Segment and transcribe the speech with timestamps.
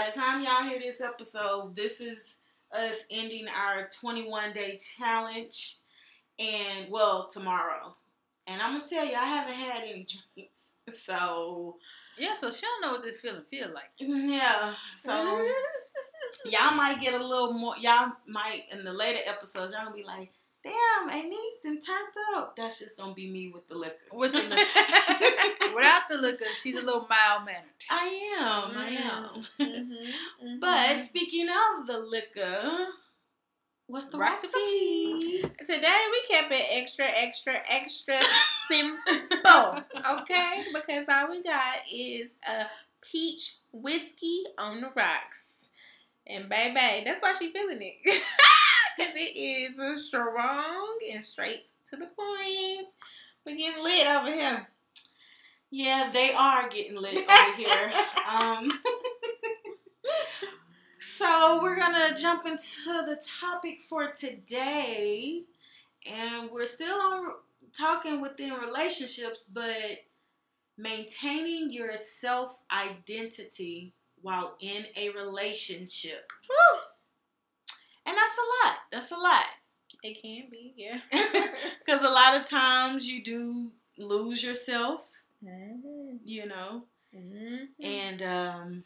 [0.00, 2.36] By the time y'all hear this episode, this is
[2.72, 5.76] us ending our 21 day challenge,
[6.38, 7.94] and well, tomorrow.
[8.46, 11.76] And I'm gonna tell you, I haven't had any drinks, so
[12.16, 13.90] Yeah, so she don't know what this feeling feel like.
[13.98, 14.72] yeah.
[14.96, 15.46] So
[16.46, 17.76] y'all might get a little more.
[17.78, 20.32] Y'all might in the later episodes, y'all gonna be like,
[20.62, 23.96] "Damn, ain't neat and turned up." That's just gonna be me with the liquor.
[24.12, 25.74] With the liquor.
[25.74, 27.70] Without the liquor, she's a little mild mannered.
[27.90, 28.76] I am.
[28.76, 29.44] I am.
[29.58, 30.12] Mhm,
[30.44, 30.60] mhm.
[30.60, 32.88] But speaking of the liquor,
[33.86, 35.12] what's the Recipe.
[35.12, 35.42] recipe?
[35.66, 38.18] today we kept it extra, extra, extra
[38.68, 39.82] simple.
[40.20, 42.66] Okay, because all we got is a
[43.02, 45.68] peach whiskey on the rocks,
[46.26, 48.22] and baby, that's why she feeling it.
[49.00, 52.88] Because it is strong and straight to the point.
[53.46, 54.68] We're getting lit over here.
[55.70, 57.92] Yeah, they are getting lit over here.
[58.30, 58.70] Um,
[61.00, 65.42] so we're gonna jump into the topic for today,
[66.08, 67.32] and we're still on
[67.76, 70.04] talking within relationships, but
[70.78, 76.30] maintaining your self identity while in a relationship.
[78.06, 78.76] And that's a lot.
[78.92, 79.44] That's a lot.
[80.02, 81.00] It can be, yeah.
[81.84, 85.06] Because a lot of times you do lose yourself,
[85.44, 86.20] Mhm.
[86.24, 87.68] you know, Mhm.
[87.82, 88.84] and um,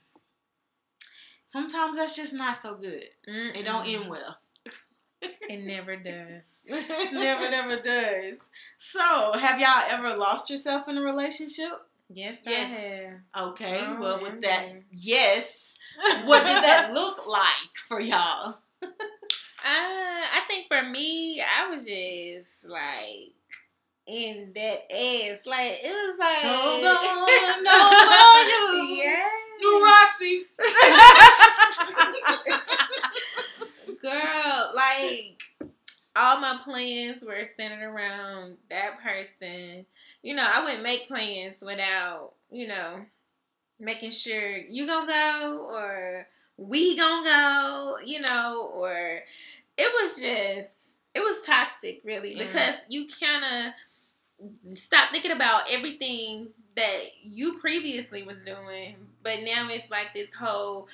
[1.46, 3.04] sometimes that's just not so good.
[3.26, 4.38] It don't end well.
[5.48, 6.42] It never does.
[7.12, 8.38] never, never does.
[8.76, 11.72] So, have y'all ever lost yourself in a relationship?
[12.10, 12.72] Yes, Yes.
[12.72, 13.48] I have.
[13.50, 15.74] Okay, Oh, well, with that, yes.
[16.24, 18.58] What did that look like for y'all?
[18.86, 23.32] Uh, I think for me, I was just like
[24.06, 25.38] in that ass.
[25.46, 29.02] Like it was like So gone, no more you.
[29.02, 29.28] yeah.
[29.60, 30.44] New Roxy.
[34.02, 35.40] Girl, like
[36.16, 39.86] all my plans were centered around that person.
[40.22, 43.04] You know, I wouldn't make plans without, you know,
[43.78, 49.20] making sure you gonna go or we gonna go, you know, or
[49.76, 50.74] it was just
[51.14, 52.38] it was toxic really Mm.
[52.38, 59.68] because you kind of stop thinking about everything that you previously was doing, but now
[59.70, 60.88] it's like this whole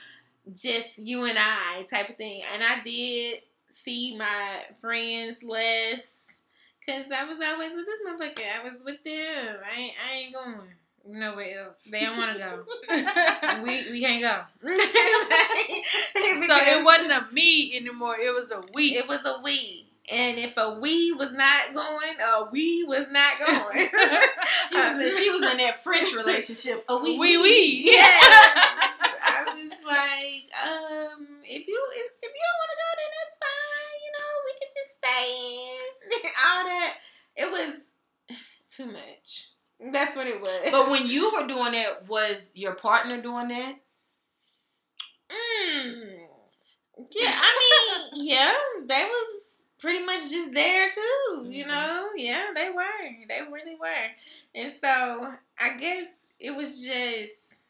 [0.55, 2.43] just you and I type of thing.
[2.53, 3.41] And I did
[3.71, 6.39] see my friends less
[6.81, 8.47] because I was always with this motherfucker.
[8.61, 9.57] I was with them.
[9.65, 10.61] I ain't, I ain't going
[11.07, 11.77] nowhere else.
[11.91, 13.63] They don't want to go.
[13.63, 14.43] we we can't go.
[14.63, 18.17] so it wasn't a me anymore.
[18.19, 18.97] It was a we.
[18.97, 19.87] It was a we.
[20.13, 23.89] And if a we was not going, a we was not going.
[24.69, 26.85] She was in, she was in that French relationship.
[26.89, 27.37] Oh, we, we.
[27.37, 27.93] wee.
[27.93, 28.01] Yeah.
[28.03, 33.39] I was like, um, if you if, if you don't want to go, then that's
[33.39, 33.97] fine.
[34.03, 35.29] You know, we could just stay
[35.69, 35.91] in.
[36.45, 36.97] All that.
[37.37, 37.75] It was
[38.69, 39.51] too much.
[40.01, 40.69] That's what it was.
[40.71, 43.75] But when you were doing it, was your partner doing that?
[45.31, 46.21] Mm.
[47.15, 48.53] Yeah, I mean, yeah,
[48.87, 49.27] they was
[49.79, 51.47] pretty much just there too.
[51.51, 51.69] You Mhm.
[51.69, 53.27] know, yeah, they were.
[53.29, 54.07] They really were.
[54.55, 56.07] And so I guess
[56.39, 57.63] it was just,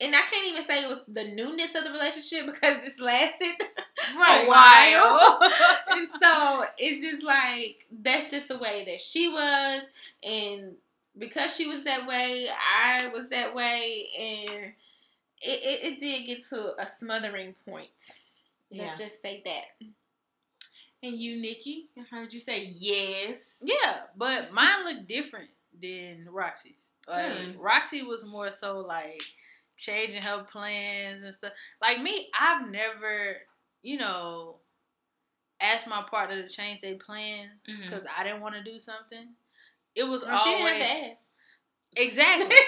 [0.00, 3.56] and I can't even say it was the newness of the relationship because this lasted
[3.98, 5.40] a while.
[5.90, 9.82] and so it's just like that's just the way that she was,
[10.22, 10.76] and
[11.18, 14.72] because she was that way, I was that way, and it,
[15.42, 17.88] it, it did get to a smothering point.
[18.76, 19.86] Let's just say that.
[21.02, 23.60] And you, Nikki, I heard you say yes.
[23.62, 25.50] Yeah, but mine looked different
[25.80, 26.72] than Roxy's.
[27.06, 27.58] Like Hmm.
[27.60, 29.22] Roxy was more so like
[29.76, 31.52] changing her plans and stuff.
[31.82, 33.36] Like me, I've never,
[33.82, 34.56] you know,
[35.60, 37.82] asked my partner to change their plans Mhm.
[37.82, 39.28] because I didn't want to do something.
[39.94, 41.16] It was No, always she didn't have
[41.96, 42.56] exactly.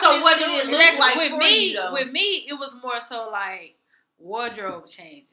[0.00, 0.98] So what did it look exactly.
[1.00, 3.76] like with for me, you, with me, it was more so like
[4.18, 5.32] wardrobe changes.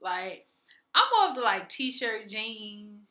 [0.00, 0.46] Like
[0.94, 3.08] I'm more of the like t-shirt, jeans,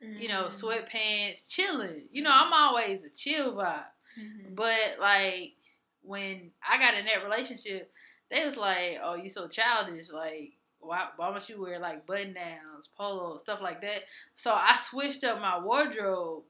[0.00, 0.62] you know, Mm.
[0.88, 2.04] sweatpants, chilling.
[2.12, 3.84] You know, I'm always a chill vibe.
[4.18, 4.54] Mhm.
[4.54, 5.54] But like
[6.02, 7.92] when I got in that relationship,
[8.30, 10.08] they was like, "Oh, you so childish.
[10.10, 14.04] Like, why, why don't you wear like button downs, polo, stuff like that?"
[14.36, 16.44] So I switched up my wardrobe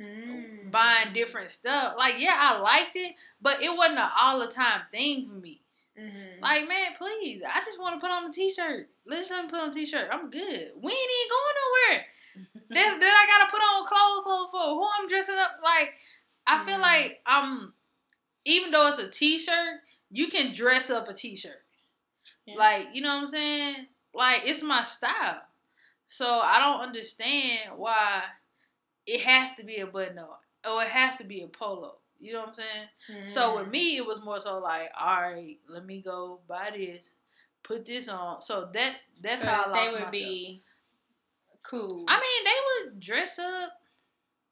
[0.00, 0.70] Mm.
[0.70, 1.94] buying different stuff.
[1.96, 5.62] Like, yeah, I liked it, but it wasn't an all the time thing for me.
[5.98, 6.40] Mhm.
[6.42, 8.90] Like, man, please, I just want to put on a t shirt.
[9.06, 10.10] Let's let me put on a t shirt.
[10.12, 10.72] I'm good.
[10.76, 12.06] We ain't even going nowhere.
[12.68, 15.60] then, then I gotta put on clothes, clothes for who I'm dressing up.
[15.64, 15.94] Like,
[16.46, 16.82] I feel Mhm.
[16.82, 17.72] like um,
[18.44, 21.64] even though it's a t shirt, you can dress up a t shirt.
[22.44, 22.56] Yeah.
[22.56, 23.86] Like, you know what I'm saying?
[24.12, 25.42] Like, it's my style.
[26.06, 28.24] So I don't understand why
[29.06, 31.96] it has to be a button up or it has to be a polo.
[32.20, 32.88] You know what I'm saying?
[33.26, 33.70] So with Mm.
[33.70, 37.12] me, it was more so like, all right, let me go buy this,
[37.62, 38.40] put this on.
[38.40, 40.12] So that that's So how I lost they would myself.
[40.12, 40.62] be
[41.62, 42.04] cool.
[42.08, 43.72] I mean, they would dress up,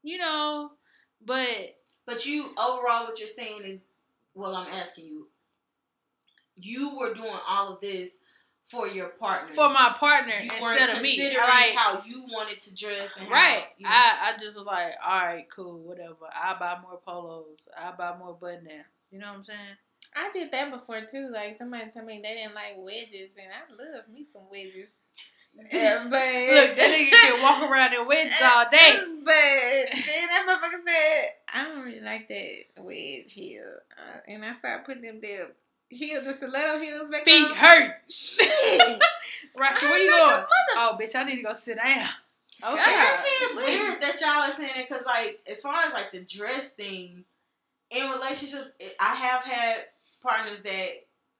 [0.03, 0.73] you know,
[1.25, 1.77] but
[2.07, 3.85] But you overall, what you're saying is,
[4.35, 5.29] well, I'm asking you.
[6.57, 8.19] You were doing all of this
[8.65, 9.55] for your partner.
[9.55, 13.31] for my partner you instead of me, considering like how you wanted to dress and
[13.31, 13.63] right.
[13.63, 16.27] How, you I I just was like, all right, cool, whatever.
[16.35, 17.69] I buy more polos.
[17.79, 18.87] I buy more button downs.
[19.11, 19.59] You know what I'm saying?
[20.17, 21.31] I did that before too.
[21.33, 24.89] Like somebody told me they didn't like wedges, and I love me some wedges.
[25.73, 28.99] Yeah, but Look, that nigga can walk around in wedges all day.
[29.25, 29.33] But
[29.93, 33.63] then that motherfucker said, I don't really like that wedge heel,
[33.97, 35.47] uh, and I started putting them damn
[35.95, 37.57] heel, the stiletto heels back Feet on.
[37.57, 37.95] hurt.
[38.11, 38.81] Shit.
[39.57, 40.31] Rocky, I'm where you like going?
[40.41, 42.09] mother- Oh, bitch, I need to go sit down.
[42.63, 42.71] Okay.
[42.71, 45.93] And I see it's weird that y'all are saying it because, like, as far as
[45.93, 47.25] like the dress thing
[47.91, 49.85] in relationships, I have had
[50.23, 50.89] partners that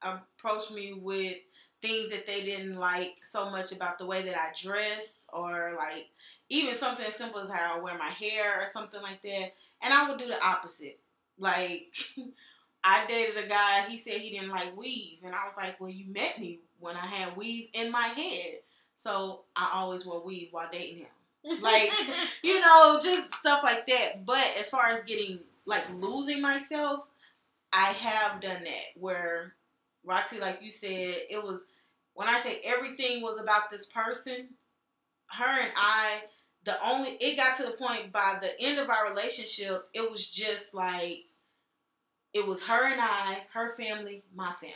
[0.03, 1.37] approached me with
[1.83, 6.07] things that they didn't like so much about the way that I dressed, or like
[6.51, 9.55] even something as simple as how I wear my hair or something like that.
[9.83, 10.99] And I would do the opposite.
[11.39, 11.97] Like,
[12.85, 15.19] I dated a guy, he said he didn't like weave.
[15.25, 18.59] And I was like, well, you met me when I had weave in my head.
[18.95, 21.63] So I always wore weave while dating him.
[21.63, 21.91] Like,
[22.45, 24.27] you know, just stuff like that.
[24.27, 27.09] But as far as getting, like, losing myself,
[27.73, 29.55] I have done that where,
[30.05, 31.65] Roxy, like you said, it was,
[32.13, 34.49] when I say everything was about this person,
[35.29, 36.21] her and I,
[36.65, 40.27] the only, it got to the point by the end of our relationship, it was
[40.29, 41.25] just like,
[42.35, 44.75] it was her and I, her family, my family.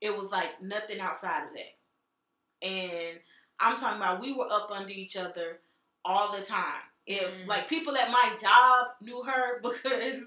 [0.00, 2.66] It was like nothing outside of that.
[2.66, 3.18] And
[3.60, 5.60] I'm talking about we were up under each other
[6.04, 6.80] all the time.
[7.06, 7.46] If Mm.
[7.46, 10.22] like people at my job knew her because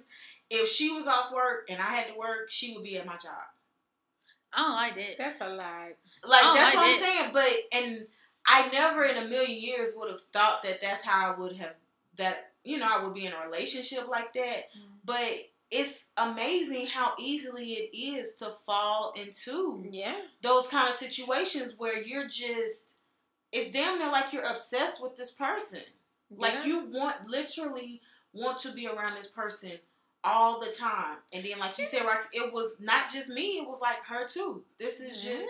[0.50, 3.18] if she was off work and I had to work, she would be at my
[3.18, 3.42] job.
[4.56, 5.18] Oh, I don't like that.
[5.18, 5.94] That's a lie.
[6.24, 7.30] Like Oh, that's I what I'm saying.
[7.34, 8.08] But and
[8.46, 11.74] I never in a million years would have thought that that's how I would have
[12.16, 14.70] that you know I would be in a relationship like that.
[15.04, 20.16] But it's amazing how easily it is to fall into Yeah.
[20.42, 22.94] those kind of situations where you're just
[23.52, 25.82] it's damn near like you're obsessed with this person.
[26.30, 28.02] Like you want literally
[28.34, 29.72] want to be around this person
[30.24, 31.18] all the time.
[31.32, 34.26] And then like you said, Rox, it was not just me, it was like her
[34.28, 34.64] too.
[34.80, 35.38] This is Mhm.
[35.40, 35.50] just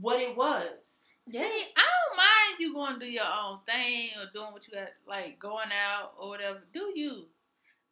[0.00, 1.06] what it was.
[1.26, 1.42] Yeah.
[1.42, 4.72] See, I don't mind you going to do your own thing or doing what you
[4.72, 6.62] got, like going out or whatever.
[6.72, 7.26] Do you?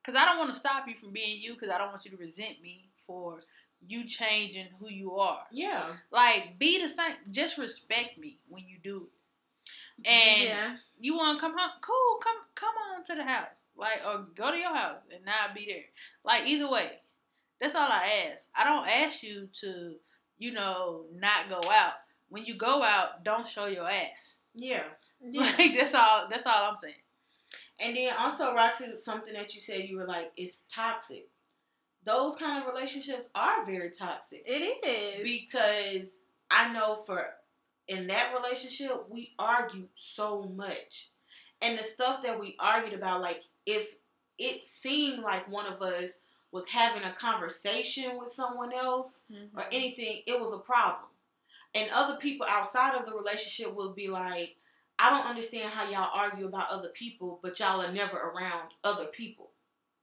[0.08, 2.10] Because I don't want to stop you from being you because I don't want you
[2.12, 3.40] to resent me for
[3.86, 5.42] you changing who you are.
[5.52, 5.84] Yeah.
[6.10, 7.12] Like, be the same.
[7.30, 9.08] Just respect me when you do
[10.02, 10.08] it.
[10.08, 10.76] And yeah.
[10.98, 11.72] you want to come home?
[11.82, 13.48] Cool, come come on to the house.
[13.76, 15.84] Like, or go to your house and not be there.
[16.24, 16.88] Like, either way,
[17.60, 18.48] that's all I ask.
[18.56, 19.96] I don't ask you to,
[20.38, 21.92] you know, not go out.
[22.30, 24.36] When you go out, don't show your ass.
[24.54, 24.84] Yeah.
[25.20, 25.52] Yeah.
[25.58, 26.28] Like that's all.
[26.30, 26.94] That's all I'm saying.
[27.80, 31.28] And then also, Roxy, something that you said you were like, it's toxic.
[32.04, 34.42] Those kind of relationships are very toxic.
[34.46, 35.22] It is.
[35.22, 37.34] because I know for
[37.86, 41.10] in that relationship we argued so much,
[41.60, 43.96] and the stuff that we argued about, like if
[44.38, 46.18] it seemed like one of us
[46.52, 49.50] was having a conversation with someone else Mhm.
[49.56, 51.10] or anything, it was a problem.
[51.74, 54.56] And other people outside of the relationship will be like,
[54.98, 59.04] I don't understand how y'all argue about other people, but y'all are never around other
[59.06, 59.50] people.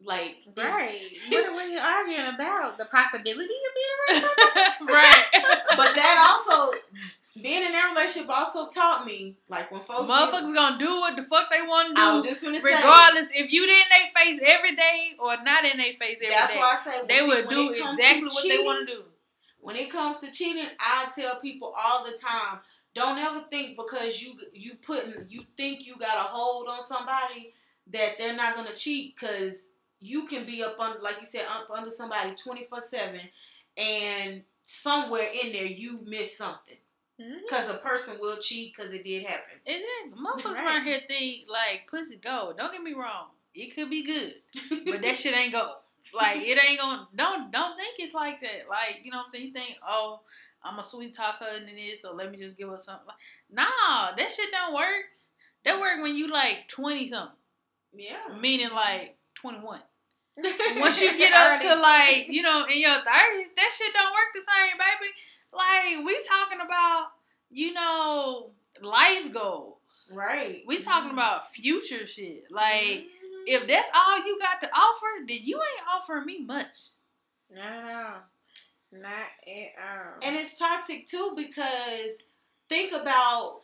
[0.04, 1.10] Like, Right.
[1.32, 2.78] what, what are you arguing about?
[2.78, 3.74] The possibility of
[4.12, 4.32] being around
[4.90, 5.24] right.
[5.75, 6.78] but that also
[7.42, 11.24] being in that relationship also taught me like when folks Motherfuckers gonna do what the
[11.24, 13.90] fuck they want to I was do, just gonna say regardless if you did in
[13.90, 16.34] their face every day or not in their face every day.
[16.34, 18.88] that's why I say they would when do it comes to exactly what they want
[18.88, 19.04] to do.
[19.60, 22.60] when it comes to cheating I tell people all the time
[22.96, 27.54] don't ever think because you you putting you think you got a hold on somebody
[27.92, 29.70] that they're not gonna cheat because
[30.02, 33.20] you can be up under like you said up under somebody 24 7
[33.78, 36.78] and somewhere in there you miss something
[37.22, 37.38] mm-hmm.
[37.46, 40.24] because a person will cheat because it did happen Exactly.
[40.25, 40.66] Motherfuckers Right.
[40.66, 42.54] around here think like pussy go.
[42.58, 43.28] Don't get me wrong.
[43.54, 44.34] it could be good,
[44.86, 45.75] but that shit ain't go.
[46.14, 47.08] Like it ain't gonna.
[47.16, 48.70] Don't don't think it's like that.
[48.70, 49.46] Like you know what I'm saying.
[49.48, 50.22] You think, oh,
[50.65, 53.07] I'm a sweet talker and this, so let me just give her something.
[53.51, 55.05] Nah, that shit don't work.
[55.63, 57.36] That work when you like twenty something.
[57.95, 58.36] Yeah.
[58.39, 59.81] Meaning like twenty one.
[60.77, 64.34] Once you get up to like, you know, in your thirties, that shit don't work
[64.34, 65.12] the same, baby.
[65.53, 67.07] Like, we talking about,
[67.50, 69.77] you know, life goals.
[70.12, 70.63] Right.
[70.67, 71.17] We talking mm-hmm.
[71.17, 72.43] about future shit.
[72.51, 73.43] Like, mm-hmm.
[73.48, 76.89] if that's all you got to offer, then you ain't offering me much.
[77.57, 78.22] At all.
[79.02, 80.14] Not at all.
[80.24, 82.22] And it's toxic too because
[82.70, 83.62] think about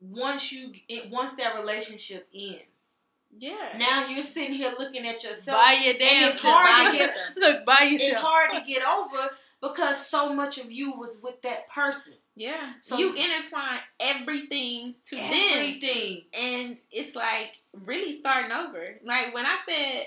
[0.00, 0.72] once you
[1.10, 3.00] once that relationship ends.
[3.36, 3.76] yeah.
[3.78, 5.60] Now you're sitting here looking at yourself.
[5.60, 8.12] Buy your damn it's hard Buy to get- Look, buy yourself.
[8.12, 9.30] It's hard to get over
[9.60, 12.14] because so much of you was with that person.
[12.36, 12.74] yeah.
[12.82, 15.32] So- you intertwine everything to them.
[15.54, 16.22] Everything.
[16.32, 19.00] And it's like really starting over.
[19.04, 20.06] Like when I said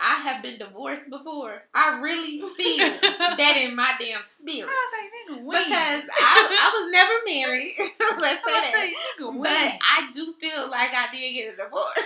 [0.00, 4.70] I have been divorced before, I really feel that in my damn spirit.
[4.70, 5.64] I say, nigga, when?
[5.64, 7.74] Because I, I was never married.
[8.20, 8.72] Let's say I that.
[8.72, 8.94] say?
[9.18, 11.98] But I do feel like I did get a divorce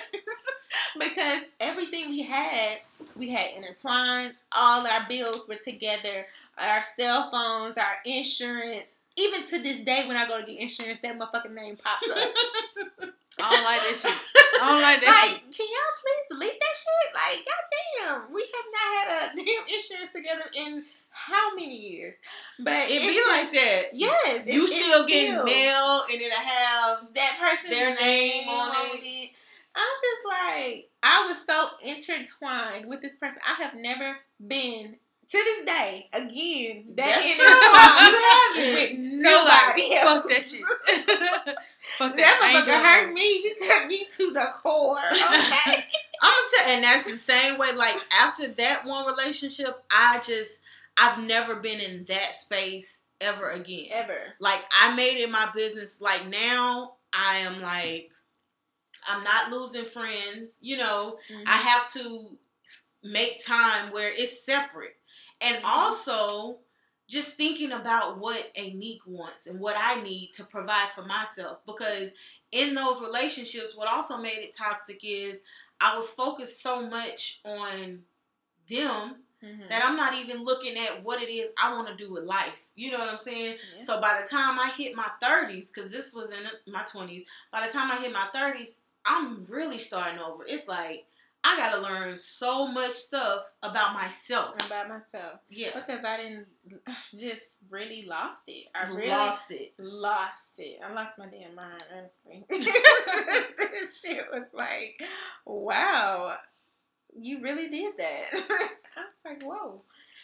[0.99, 2.79] because everything we had,
[3.17, 4.35] we had intertwined.
[4.53, 6.27] All our bills were together.
[6.59, 8.87] Our cell phones, our insurance.
[9.17, 12.17] Even to this day, when I go to get insurance, that motherfucking name pops up.
[13.43, 14.13] I don't like that shit.
[14.63, 15.57] I don't like that like, shit.
[15.57, 17.15] can y'all please delete that shit?
[17.15, 22.15] Like, goddamn, we have not had a damn insurance together in how many years?
[22.59, 23.83] But It be just- like that.
[23.95, 28.87] Yes, You still get still- mail and it'll have that person their name on on
[28.93, 29.31] it.
[29.75, 33.39] I'm just like, I was so intertwined with this person.
[33.47, 34.17] I have never
[34.47, 34.97] been
[35.33, 37.47] to this day again that That's true.
[37.47, 38.75] intertwined You haven't.
[38.75, 40.23] with You nobody like, else.
[40.23, 40.63] fuck that shit.
[41.99, 42.65] fuck That that.
[42.67, 43.39] Motherfucker hurt me.
[43.39, 44.99] She cut me to the core.
[45.11, 45.85] Okay.
[46.23, 47.73] I'm gonna tell, and that's the same way.
[47.77, 50.63] Like after that one relationship, I just
[50.97, 53.87] I've never been in that space ever again.
[53.91, 54.19] Ever.
[54.41, 56.01] Like I made it my business.
[56.01, 58.11] Like now, I am like
[59.09, 60.57] I'm not losing friends.
[60.61, 61.43] You know, Mm-hmm.
[61.47, 62.37] I have to
[63.05, 64.95] make time where it's separate,
[65.43, 66.59] and also
[67.09, 71.59] just thinking about what Anique wants and what I need to provide for myself.
[71.67, 72.15] Because
[72.53, 75.43] in those relationships, what also made it toxic is
[75.81, 78.05] I was focused so much on
[78.69, 79.69] them Mhm.
[79.69, 82.71] that I'm not even looking at what it is I want to do with life.
[82.77, 83.59] You know what I'm saying?
[83.75, 83.81] Yeah.
[83.81, 87.67] So by the time I hit my 30s, because this was in my 20s, by
[87.67, 90.45] the time I hit my 30s, I'm really starting over.
[90.47, 91.07] It's like
[91.45, 94.55] I got to learn so much stuff about myself.
[94.73, 96.47] I'm myself Yeah, because I didn't
[97.19, 98.67] just really lost it.
[98.75, 99.75] I really lost it.
[99.79, 100.79] lost it.
[100.87, 102.45] I lost my damn mind, honestly.
[102.49, 105.03] this shit was like,
[105.45, 106.37] wow,
[107.19, 108.25] you really did that.
[108.33, 108.69] I
[109.01, 109.83] was like, whoa.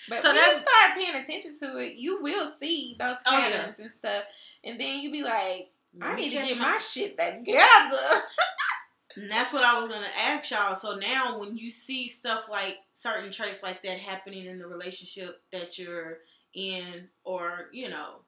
[0.09, 3.51] But So when you start paying attention to it, you will see those Oh, yeah.
[3.59, 4.23] patterns and stuff.
[4.63, 5.71] And then you be like,
[6.01, 7.97] I need to get my- my shit together.
[9.19, 10.75] And that's what I was gonna ask y'all.
[10.75, 15.43] So now, when you see stuff like certain traits like that happening in the relationship
[15.53, 16.19] that you're
[16.55, 18.21] in, or you know,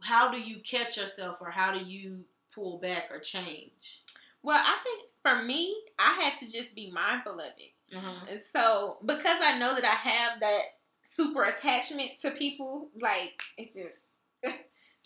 [0.00, 2.24] how do you catch yourself, or how do you
[2.54, 4.02] pull back or change?
[4.42, 7.96] Well, I think for me, I had to just be mindful of it.
[7.96, 8.26] Uh-huh.
[8.30, 10.62] And so, because I know that I have that
[11.02, 13.98] super attachment to people, like it just,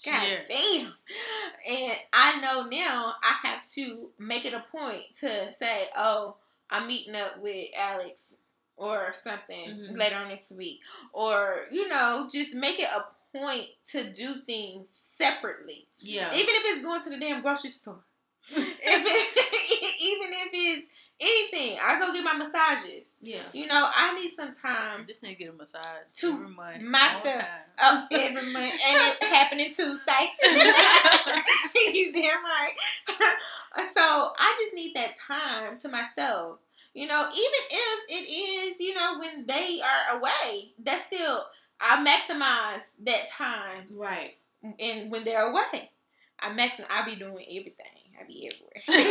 [0.05, 0.45] God Yeah.
[0.47, 0.95] damn.
[1.67, 6.37] And I know now I have to make it a point to say, oh,
[6.71, 8.21] I'm meeting up with Alex
[8.77, 9.97] or something Mhm.
[9.97, 10.81] later on this week.
[11.13, 15.87] Or, you know, just make it a point to do things separately.
[15.99, 16.33] Yeah.
[16.35, 18.05] Even if it's going to the damn grocery store.
[18.49, 20.87] if it, even if it's
[21.21, 21.79] anything.
[21.83, 23.11] I go get my massages.
[23.23, 23.43] yeah.
[23.53, 25.85] You know, I need some time This nigga get a massage
[26.17, 26.83] To every month.
[26.83, 27.45] myself.
[27.79, 30.31] Oh, every month, and it happening Tuesday.
[31.95, 32.73] you damn right.
[33.95, 36.59] so I just need that time to myself.
[36.95, 41.45] You know, even if it is, you know, when they are away, that's still
[41.79, 44.35] I maximize that time, Right.
[44.81, 45.91] and when they're away,
[46.41, 46.87] I maximize.
[46.89, 47.75] I be doing everything.
[48.19, 49.07] I be everywhere.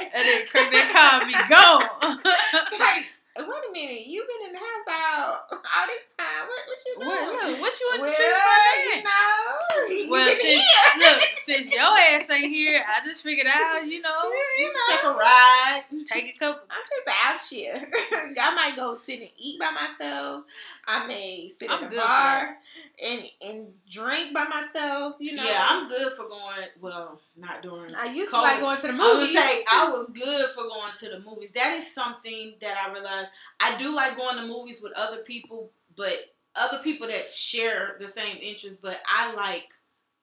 [0.14, 1.84] and then crack that car be gone.
[2.80, 3.04] like,
[3.36, 6.44] wait a minute, you been in the house all, all this time.
[6.48, 7.08] What, what you doing?
[7.08, 10.88] what, look, what you in the well, streets for you know, Well, since here.
[10.98, 14.20] look, since your ass ain't here, I just figured out, you know,
[14.58, 15.84] you know, Take a ride.
[16.12, 16.62] Take a couple.
[16.70, 17.90] I'm just out here.
[18.40, 20.44] I might go sit and eat by myself.
[20.86, 22.56] I may sit I'm in a bar
[23.02, 25.16] and and drink by myself.
[25.20, 25.44] You know.
[25.44, 26.66] Yeah, I'm good for going.
[26.80, 27.94] Well, not during.
[27.94, 28.44] I used cold.
[28.44, 29.34] to like going to the I would movies.
[29.34, 31.52] say I was good for going to the movies.
[31.52, 33.30] That is something that I realized.
[33.60, 38.06] I do like going to movies with other people, but other people that share the
[38.06, 38.78] same interests.
[38.82, 39.68] But I like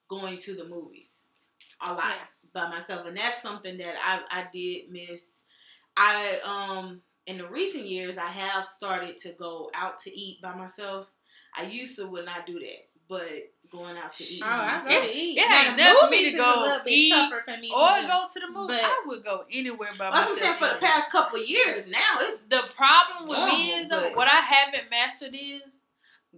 [0.09, 1.29] going to the movies
[1.85, 2.15] a lot Yeah.
[2.53, 5.41] by myself, and that's something that I I did miss.
[5.97, 10.55] I um in the recent years I have started to go out to eat by
[10.55, 11.07] myself.
[11.57, 13.27] I used to would not do that, but
[13.71, 14.41] going out to eat.
[14.45, 15.37] Oh, I myself, go to eat.
[15.37, 17.71] it ain't the nothing for me to go a little bit eat tougher for me
[17.75, 18.73] Or to go to the movie.
[18.75, 20.37] I would go anywhere by what I'm myself.
[20.37, 20.53] saying.
[20.55, 24.27] For the past couple of years now, it's The problem with me is though, what
[24.27, 25.61] I haven't mastered is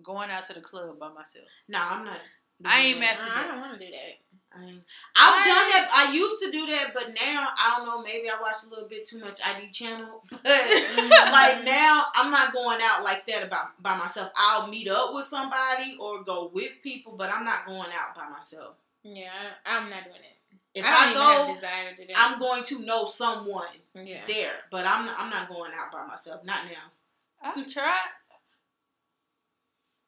[0.02, 1.46] going out to the club by myself.
[1.68, 2.18] no, I'm not.
[2.66, 4.20] I ain't Uh, I don't want to do that.
[4.52, 4.62] I
[5.16, 5.90] I've done that.
[5.94, 8.02] I used to do that, but now I don't know.
[8.02, 12.52] Maybe I watch a little bit too much ID channel, but like now I'm not
[12.52, 14.32] going out like that about by myself.
[14.36, 18.28] I'll meet up with somebody or go with people, but I'm not going out by
[18.28, 18.76] myself.
[19.04, 19.30] Yeah,
[19.66, 20.40] I'm not doing it.
[20.76, 22.16] If I I, don't even have go, desire to do that.
[22.18, 24.22] I'm going to know someone yeah.
[24.26, 26.44] there, but I'm I'm not going out by myself.
[26.44, 26.92] Not now.
[27.42, 27.98] I tried.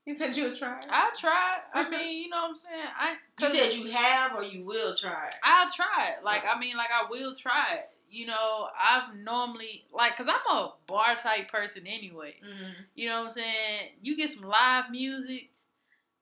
[0.06, 0.80] You said you would try.
[0.90, 1.60] I tried.
[1.74, 2.88] I mean, you know what I'm saying.
[2.98, 5.28] I You 'cause said you have or you will try.
[5.28, 5.36] it.
[5.44, 6.24] I'll try it.
[6.24, 7.96] Like I mean, like I will try it.
[8.10, 12.36] You know, I've normally like because I'm a bar type person anyway.
[12.44, 12.74] Mhm.
[12.96, 13.92] You know what I'm saying?
[14.02, 15.50] You get some live music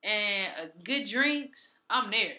[0.04, 2.38] and uh, good drinks, I'm there.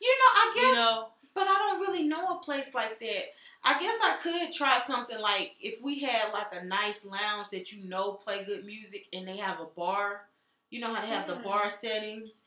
[0.00, 3.24] You know, I guess You know, But I don't really know a place like that.
[3.64, 7.72] I guess I could try something like if we had like a nice lounge that
[7.72, 10.28] you know play good music and they have a bar.
[10.72, 12.42] You know how they have the bar settings.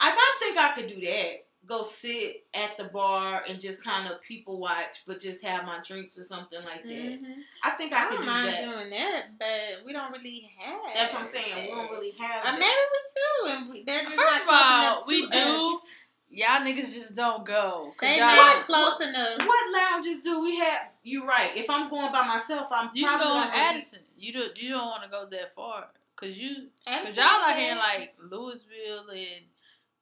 [0.00, 1.44] I don't think I could do that.
[1.66, 5.80] Go sit at the bar and just kind of people watch, but just have my
[5.84, 6.90] drinks or something like that.
[6.90, 7.42] Mhm.
[7.64, 8.64] I think I I could don't do mind that.
[8.64, 10.80] doing that, but we don't really have.
[10.94, 11.68] That's what I'm saying.
[11.68, 12.46] We don't really have.
[12.46, 15.36] Uh, maybe we do, and they're just first not of all, we do.
[15.36, 15.80] us.
[16.28, 17.94] Y'all niggas just don't go.
[18.00, 19.38] They y'all, not close what- enough.
[19.46, 20.90] What lounges do we have?
[21.02, 21.56] You're right.
[21.56, 23.98] If I'm going by myself, I'm you probably go not on gonna be- Addison.
[24.16, 24.50] You do.
[24.56, 27.78] You don't want to go that far because you That's because y'all out here in
[27.78, 29.44] like Lewisville and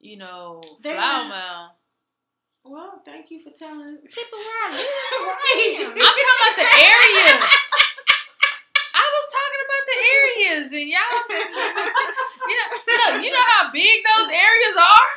[0.01, 1.73] you know They're Flower Mound.
[2.65, 3.99] Well, thank you for telling.
[4.09, 4.87] people where I live.
[5.25, 5.85] Right.
[5.85, 7.45] I'm talking about the areas.
[8.95, 11.53] I was talking about the areas, and y'all just
[12.49, 13.15] you know look.
[13.25, 15.14] You know how big those areas are.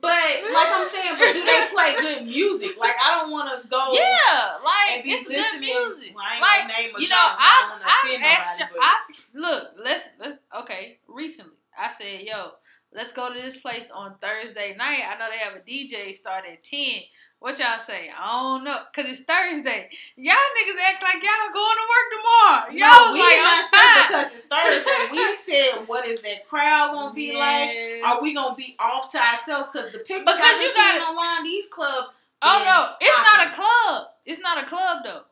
[0.00, 0.10] But
[0.54, 2.76] like I'm saying, but do they play good music?
[2.78, 6.14] Like I don't want to go Yeah, like it's good music.
[6.14, 8.60] Well, I ain't like name a you know, I I don't want I offend asked
[8.60, 8.74] nobody.
[8.74, 8.94] you, I
[9.34, 10.98] look, let's let's okay.
[11.08, 12.52] Recently, I said, yo,
[12.92, 15.02] let's go to this place on Thursday night.
[15.08, 17.00] I know they have a DJ start at ten.
[17.40, 18.10] What y'all say?
[18.10, 19.88] I don't know, cause it's Thursday.
[20.16, 22.70] Y'all niggas act like y'all going to work tomorrow.
[22.72, 25.12] Y'all no, was we like, not say because it's Thursday.
[25.12, 27.70] We said, what is that crowd gonna be like?
[28.04, 29.68] Are we gonna be off to ourselves?
[29.68, 32.14] Because the pictures Because I've you seeing gotta- online, these clubs.
[32.42, 34.06] Oh no, it's not a club.
[34.26, 35.22] It's not a club though.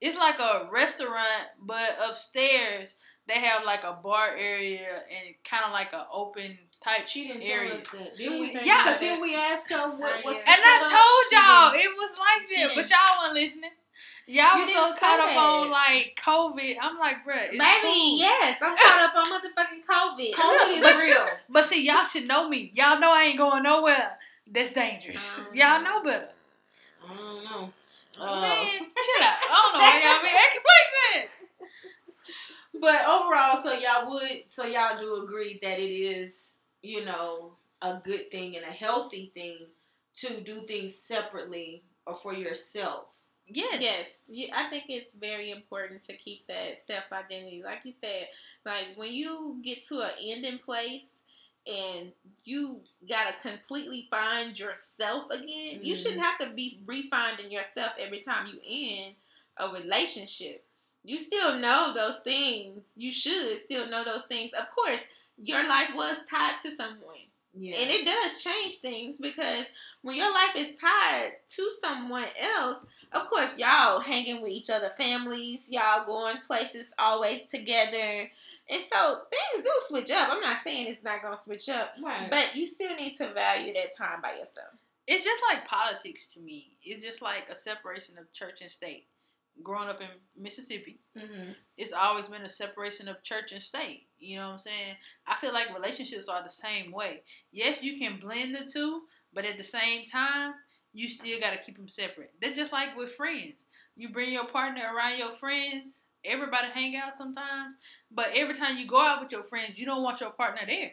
[0.00, 2.94] It's like a restaurant, but upstairs
[3.26, 7.06] they have like a bar area and kind of like an open type.
[7.06, 7.70] She didn't area.
[7.70, 8.14] tell us that.
[8.14, 8.52] Didn't we?
[8.64, 8.82] Yeah.
[8.84, 10.42] Because then we asked her what was yeah.
[10.52, 13.70] And I told y'all it was like She that, but y'all weren't listening.
[14.30, 16.74] Y'all You was so caught up on like COVID.
[16.82, 18.18] I'm like, bruh, it's Baby, cool.
[18.18, 20.32] yes, I'm caught up on motherfucking COVID.
[20.34, 21.26] COVID is But- real.
[21.48, 22.70] But see, y'all should know me.
[22.74, 24.18] Y'all know I ain't going nowhere.
[24.50, 25.38] That's dangerous.
[25.38, 26.28] Um, y'all know better.
[27.08, 27.72] I don't know.
[28.20, 29.34] Uh, Man, chill out.
[29.40, 31.26] I don't know why y'all be acting like that.
[32.80, 38.00] But overall, so y'all would, so y'all do agree that it is, you know, a
[38.04, 39.66] good thing and a healthy thing
[40.14, 43.16] to do things separately or for yourself.
[43.46, 43.80] Yes.
[43.80, 47.62] Yes, yeah, I think it's very important to keep that self identity.
[47.64, 48.28] Like you said,
[48.64, 51.22] like when you get to an ending place
[51.66, 52.12] and
[52.44, 55.96] you gotta completely find yourself again, you Mhm.
[55.96, 59.16] shouldn't have to be refinding yourself every time you end
[59.56, 60.64] a relationship.
[61.04, 62.82] You still know those things.
[62.96, 64.52] You should still know those things.
[64.52, 65.00] Of course,
[65.40, 67.16] your life was tied to someone.
[67.54, 67.76] Yeah.
[67.76, 69.66] And it does change things because
[70.02, 72.78] when your life is tied to someone else,
[73.12, 78.30] of course, y'all hanging with each other, families, y'all going places always together.
[78.70, 80.30] And so things do switch up.
[80.30, 82.30] I'm not saying it's not going to switch up, right.
[82.30, 84.68] but you still need to value that time by yourself.
[85.06, 86.72] It's just like politics to me.
[86.82, 89.06] It's just like a separation of church and state.
[89.62, 90.08] Growing up in
[90.40, 91.50] Mississippi, Mm-hmm.
[91.76, 94.06] it's always been a separation of church and state.
[94.18, 94.94] You know what I'm saying?
[95.26, 97.22] I feel like relationships are the same way.
[97.52, 99.02] Yes, you can blend the two,
[99.34, 100.52] but at the same time,
[100.92, 102.30] you still got to keep them separate.
[102.40, 103.64] That's just like with friends.
[103.96, 106.02] You bring your partner around your friends.
[106.24, 107.74] Everybody hang out sometimes,
[108.10, 110.90] but every time you go out with your friends, you don't want your partner there.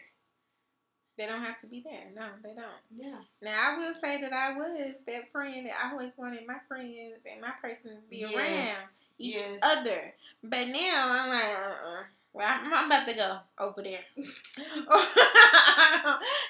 [1.18, 2.06] They don't have to be there.
[2.16, 2.66] No, they don't.
[2.96, 3.20] Yeah.
[3.42, 7.20] Now I will say that I was that friend that I always wanted my friends
[7.32, 8.96] and my person to be around Yes.
[9.18, 9.62] each Yes.
[9.64, 10.14] other.
[10.44, 12.04] But now I'm like, uh-uh.
[12.34, 14.02] well, I'm, I'm about to go over there.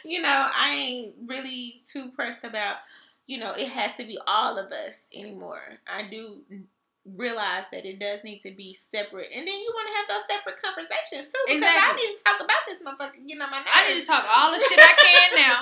[0.04, 2.78] you know, I ain't really too pressed about,
[3.28, 5.62] you know, it has to be all of us anymore.
[5.88, 6.40] I do
[7.06, 9.30] realize that it does need to be separate.
[9.30, 11.44] And then you want to have those separate conversations too.
[11.46, 13.70] Because I need to talk about this motherfucker getting on my nerves.
[13.74, 15.58] I need to talk all the shit I can now,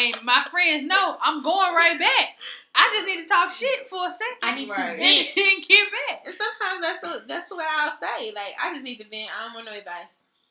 [0.00, 2.28] and my friends know I'm going right back.
[2.72, 4.40] I just need to talk shit for a second.
[4.42, 4.94] I need to Right.
[4.94, 5.28] and vent.
[5.36, 6.22] then get back.
[6.24, 8.32] And sometimes that's what that's what I'll say.
[8.32, 9.28] Like I just need to vent.
[9.34, 10.08] I don't want no advice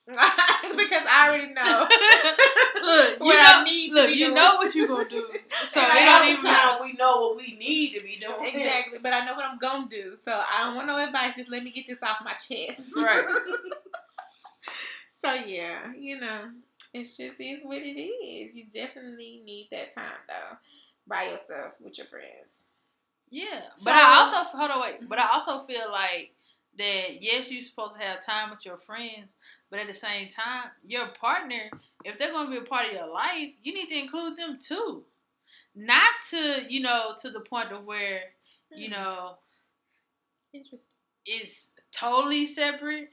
[0.78, 1.88] because I already know
[2.84, 3.94] Look, you what know, I need.
[3.94, 4.36] look, to be you doing.
[4.36, 5.30] know what you're gonna do.
[5.68, 8.18] So and it half don't the even time we know what we need to be
[8.20, 8.38] doing.
[8.56, 10.16] exactly, but I know what I'm gonna do.
[10.18, 11.36] So I don't want no advice.
[11.36, 12.92] Just let me get this off my chest.
[12.96, 13.24] Right.
[15.24, 16.46] So yeah, you know,
[16.94, 18.56] it's just is what it is.
[18.56, 20.58] You definitely need that time though,
[21.08, 22.64] by yourself with your friends.
[23.30, 25.10] Yeah, So- but I also hold on wait.
[25.10, 26.32] But I also feel like
[26.78, 29.28] that yes, you're supposed to have time with your friends,
[29.70, 31.70] but at the same time, your partner,
[32.04, 34.58] if they're going to be a part of your life, you need to include them
[34.60, 35.04] too.
[35.76, 38.22] Not to you know to the point of where
[38.76, 38.94] you Hmm.
[38.94, 39.38] know
[40.54, 40.90] Interesting.
[41.26, 43.12] it's totally separate.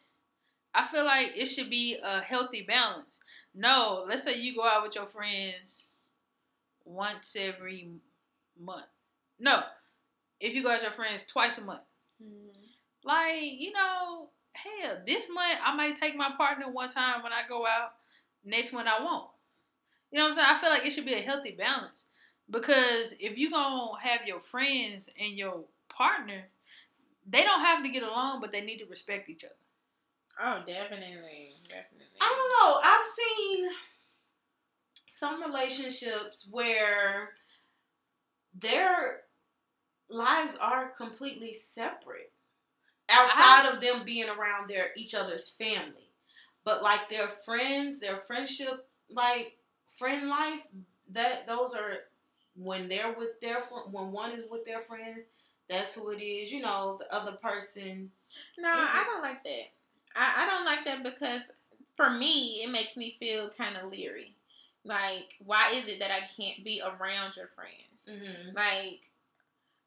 [0.75, 3.21] I feel like it should be a healthy balance.
[3.55, 5.87] No, let's say you go out with your friends
[6.85, 7.89] once every
[8.59, 8.87] month.
[9.39, 9.63] No,
[10.41, 11.81] if you go out with your friends twice a month.
[12.23, 12.53] Mm.
[13.05, 17.43] Like, you know, hell, this month I might take my partner one time when I
[17.49, 17.95] go out.
[18.45, 19.29] Next one I won't.
[20.11, 20.49] You know what I'm saying?
[20.51, 22.07] I feel like it should be a healthy balance.
[22.49, 26.45] Because if you gonna have your friends and your partner,
[27.29, 29.55] they don't have to get along, but they need to respect each other.
[30.41, 32.19] Oh, definitely, definitely.
[32.21, 32.81] I don't know.
[32.85, 33.71] I've seen
[35.07, 37.31] some relationships where
[38.55, 39.23] their
[40.09, 42.33] lives are completely separate
[43.11, 46.11] outside of them being around their each other's family.
[46.65, 50.67] But like their friends, their friendship, like friend life,
[51.13, 51.99] that those are
[52.57, 55.27] when they're with their when one is with their friends,
[55.69, 56.53] that's who it is.
[56.53, 58.11] You know, the other person.
[58.59, 59.71] No, I don't like that.
[60.17, 61.43] I, I don't like that because
[61.97, 64.35] for me, it makes me feel kind of leery.
[64.85, 68.09] Like, why is it that I can't be around your friends?
[68.09, 68.57] Mm-hmm.
[68.57, 69.01] Like,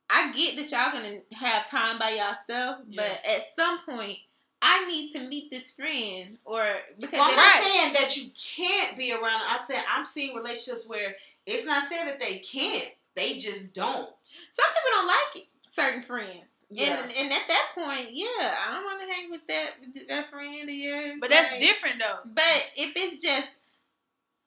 [0.10, 4.18] I get that y'all gonna have time by yourself, but at some point,
[4.62, 6.66] I need to meet this friend or
[7.00, 9.42] because Well, I'm if- not saying that you can't be around.
[9.48, 12.92] I'm saying I've seen relationships where it's not said that they can't.
[13.16, 14.10] They just don't.
[14.54, 16.46] some people don't like it, certain friends.
[16.72, 17.02] Yeah.
[17.02, 18.28] And, and at that point, yeah,
[18.68, 19.70] I don't want to hang with that
[20.08, 21.18] that friend of yours.
[21.20, 22.20] But that's different though.
[22.26, 23.50] But if it's just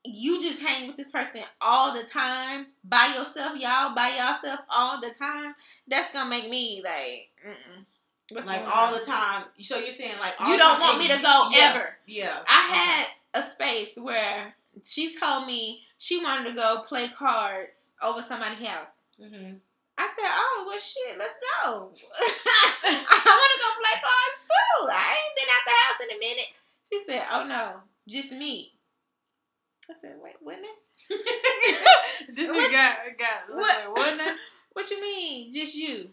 [0.04, 5.00] you just hang with this person all the time by yourself, y'all by yourself all
[5.00, 5.54] the time,
[5.88, 7.28] that's gonna make me like,
[8.44, 8.94] like all on?
[8.94, 9.44] the time.
[9.60, 11.88] So you're saying like all You don't want me to go yeah, ever.
[12.06, 12.38] Yeah.
[12.48, 18.24] I had a space where she told me she wanted to go play cards over
[18.28, 18.88] somebody's house.
[19.18, 19.54] hmm
[19.98, 21.92] I said, "Oh well, shit, let's go.
[22.84, 24.88] I want to go play cards too.
[24.90, 26.50] I ain't been out the house in a minute."
[26.90, 27.74] She said, "Oh no,
[28.08, 28.72] just me."
[29.90, 32.34] I said, "Wait, it?
[32.36, 32.72] this What?
[32.72, 33.88] got got What?
[33.88, 33.98] what?
[33.98, 34.36] wasn't it?
[34.72, 36.10] What you mean, just you?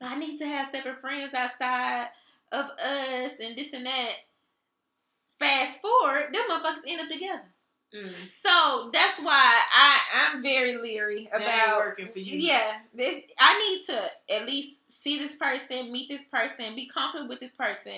[0.00, 2.08] I need to have separate friends outside
[2.52, 4.12] of us and this and that."
[5.38, 7.44] Fast forward, them motherfuckers end up together.
[7.94, 8.12] Mm.
[8.30, 12.38] So that's why I I'm very leery about working for you.
[12.38, 17.28] Yeah, this I need to at least see this person, meet this person, be comfortable
[17.28, 17.94] with this person.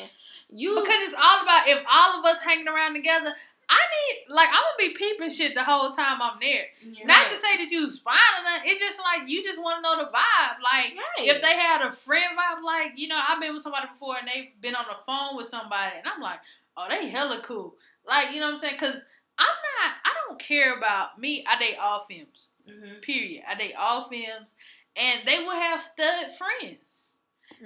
[0.50, 3.32] You Because it's all about if all of us hanging around together.
[3.70, 6.66] I need like I'm gonna be peeping shit the whole time I'm there.
[6.82, 7.04] Yeah.
[7.06, 8.70] Not to say that you spying or nothing.
[8.70, 10.56] It's just like you just want to know the vibe.
[10.62, 11.28] Like right.
[11.28, 14.28] if they had a friend vibe, like you know, I've been with somebody before and
[14.28, 16.40] they've been on the phone with somebody, and I'm like,
[16.76, 17.74] oh, they hella cool.
[18.06, 18.76] Like you know what I'm saying?
[18.78, 18.94] Because
[19.38, 19.92] I'm not.
[20.04, 21.44] I don't care about me.
[21.46, 22.50] I date all femmes.
[22.68, 23.02] Mhm.
[23.02, 23.44] Period.
[23.48, 24.54] I date all femmes,
[24.96, 27.04] and they will have stud friends.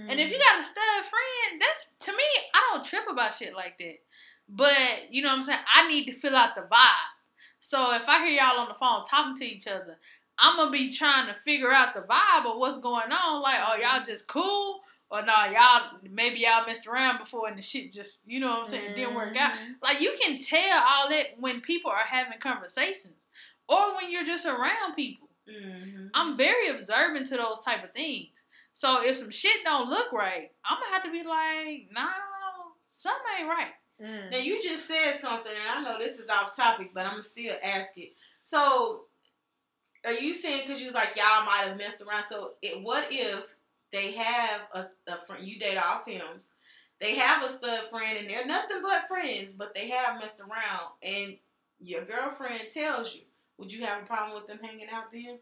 [0.08, 0.40] And if you Mm.
[0.40, 3.98] got a stud friend, that's to me, I don't trip about shit like that.
[4.54, 5.58] But you know what I'm saying?
[5.74, 7.10] I need to fill out the vibe.
[7.58, 9.96] So if I hear y'all on the phone talking to each other,
[10.38, 13.42] I'm gonna be trying to figure out the vibe of what's going on.
[13.42, 17.62] Like, oh, y'all just cool, or nah, y'all maybe y'all messed around before and the
[17.62, 19.52] shit just you know what I'm saying it didn't work out.
[19.52, 19.76] Mhm.
[19.82, 23.14] Like you can tell all that when people are having conversations
[23.68, 25.28] or when you're just around people.
[25.48, 26.08] Mm-hmm.
[26.14, 28.28] I'm very observant to those type of things.
[28.74, 32.08] So if some shit don't look right, I'm gonna have to be like, no,
[32.88, 33.72] something ain't right.
[34.02, 34.32] Mm.
[34.32, 37.54] Now you just said something, and I know this is off topic, but I'm still
[37.62, 38.10] asking.
[38.40, 39.02] So,
[40.04, 42.24] are you saying because you was like y'all might have messed around?
[42.24, 43.54] So, it, what if
[43.92, 45.46] they have a, a friend?
[45.46, 46.48] You date all femmes.
[47.00, 50.90] They have a stud friend, and they're nothing but friends, but they have messed around,
[51.02, 51.36] and
[51.80, 53.22] your girlfriend tells you.
[53.58, 55.38] Would you have a problem with them hanging out then?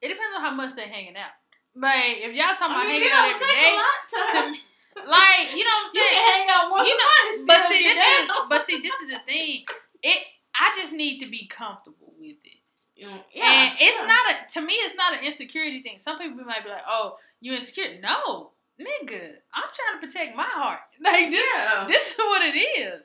[0.00, 1.34] It depends on how much they're hanging out.
[1.74, 4.00] Like if y'all talking I about mean, hanging out don't every take day, a lot
[4.10, 4.58] to, to me,
[4.96, 6.12] like you know what I'm You saying.
[6.12, 8.94] can hang out once You a know, month But see, this is but see, this
[8.94, 9.64] is the thing.
[10.02, 10.26] It
[10.58, 12.56] I just need to be comfortable with it.
[12.96, 14.06] Yeah, and it's yeah.
[14.06, 15.98] not a to me it's not an insecurity thing.
[15.98, 19.20] Some people might be like, "Oh, you insecure?" No, nigga,
[19.54, 20.80] I'm trying to protect my heart.
[21.02, 21.86] Like this, Yeah.
[21.88, 23.00] this is what it is.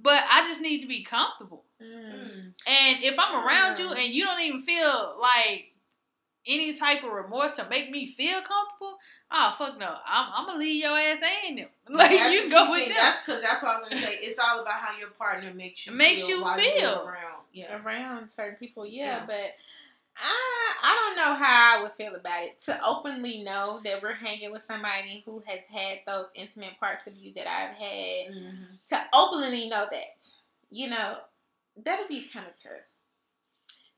[0.00, 1.64] But I just need to be comfortable.
[1.82, 1.86] Mm.
[1.86, 2.52] Mm.
[2.66, 3.96] And if I'm around you Mm.
[4.04, 5.67] and you don't even feel like
[6.48, 8.96] any type of remorse to make me feel comfortable,
[9.30, 11.68] oh fuck no, I'm, I'm gonna leave your ass and them.
[11.90, 12.88] Like That's you go with thing.
[12.88, 12.96] them.
[13.00, 14.18] That's because that's what I was gonna say.
[14.22, 17.02] It's all about how your partner makes you Makes feel you while you're feel.
[17.06, 17.42] around.
[17.52, 17.82] Yeah.
[17.84, 19.24] around certain people, yeah, Yeah.
[19.26, 19.54] but
[20.16, 24.14] I I don't know how I would feel about it to openly know that we're
[24.14, 28.34] hanging with somebody who has had those intimate parts of you that I've had.
[28.34, 28.64] Mm-hmm.
[28.88, 30.26] To openly know that,
[30.70, 31.16] you know,
[31.84, 32.72] that would be kind of tough.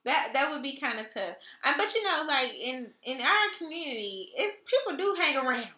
[0.05, 1.37] That that would be kind of tough.
[1.65, 5.69] Um, but you know, like in in our community, it people do hang around.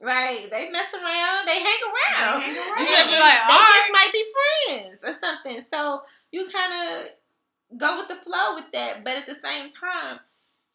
[0.00, 2.40] Like they mess around, they hang around.
[2.40, 2.84] They hang around.
[2.84, 5.64] gotta And be like, they all just might be friends or something.
[5.72, 9.04] So you kind of go with the flow with that.
[9.04, 10.20] But at the same time,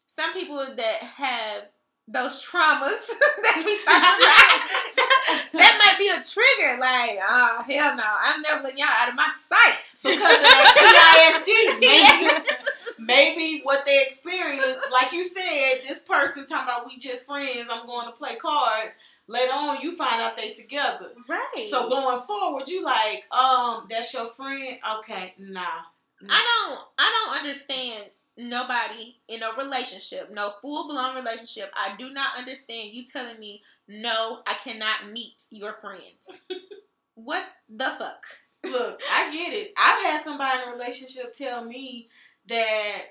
[0.06, 1.64] some people that have
[2.08, 3.06] those traumas
[3.42, 6.78] that we talked about, that might be a trigger.
[6.80, 11.44] Like, oh hell no, I'm never letting y'all out of my sight because of that
[11.46, 12.58] PTSD.
[13.06, 17.68] Maybe, what they experience, like you said, this person talking about we just friends.
[17.70, 18.94] I'm going to play cards.
[19.28, 21.12] Later on, you find out they together.
[21.28, 21.64] Right.
[21.68, 24.76] So going forward, you like, um, that's your friend.
[24.98, 25.82] Okay, nah.
[26.28, 28.04] I don't I don't understand
[28.36, 31.70] nobody in a relationship, no full blown relationship.
[31.74, 36.30] I do not understand you telling me no, I cannot meet your friends.
[37.14, 38.24] what the fuck?
[38.64, 39.72] Look, I get it.
[39.76, 42.08] I've had somebody in a relationship tell me
[42.48, 43.02] that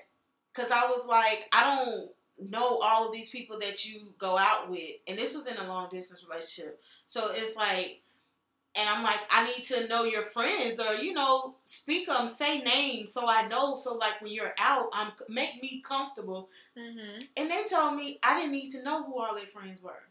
[0.52, 2.10] because I was like, I don't
[2.50, 5.66] know all of these people that you go out with, and this was in a
[5.66, 6.80] long distance relationship.
[7.06, 8.02] So it's like,
[8.74, 12.60] and I'm like, I need to know your friends, or you know, speak them, say
[12.60, 13.76] names, so I know.
[13.76, 16.48] So like when you're out, I'm make me comfortable.
[16.78, 17.24] Mm-hmm.
[17.36, 20.02] And they told me I didn't need to know who all their friends were.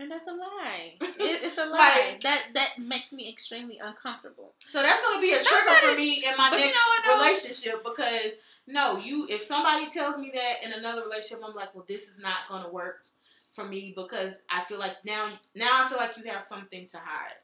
[0.00, 0.94] And that's a lie.
[1.00, 2.10] It, it's a lie.
[2.12, 4.54] Like- that that makes me extremely uncomfortable.
[4.66, 7.84] So that's gonna be a trigger for me in my but you next know relationship
[7.84, 8.36] because
[8.68, 12.20] no, you if somebody tells me that in another relationship, I'm like, well, this is
[12.20, 13.04] not gonna work
[13.50, 16.98] for me because I feel like now now I feel like you have something to
[16.98, 17.36] hide.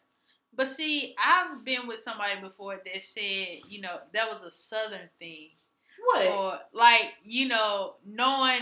[0.57, 5.09] But see, I've been with somebody before that said, you know, that was a southern
[5.19, 5.49] thing.
[5.99, 6.27] What?
[6.29, 8.61] Or like, you know, knowing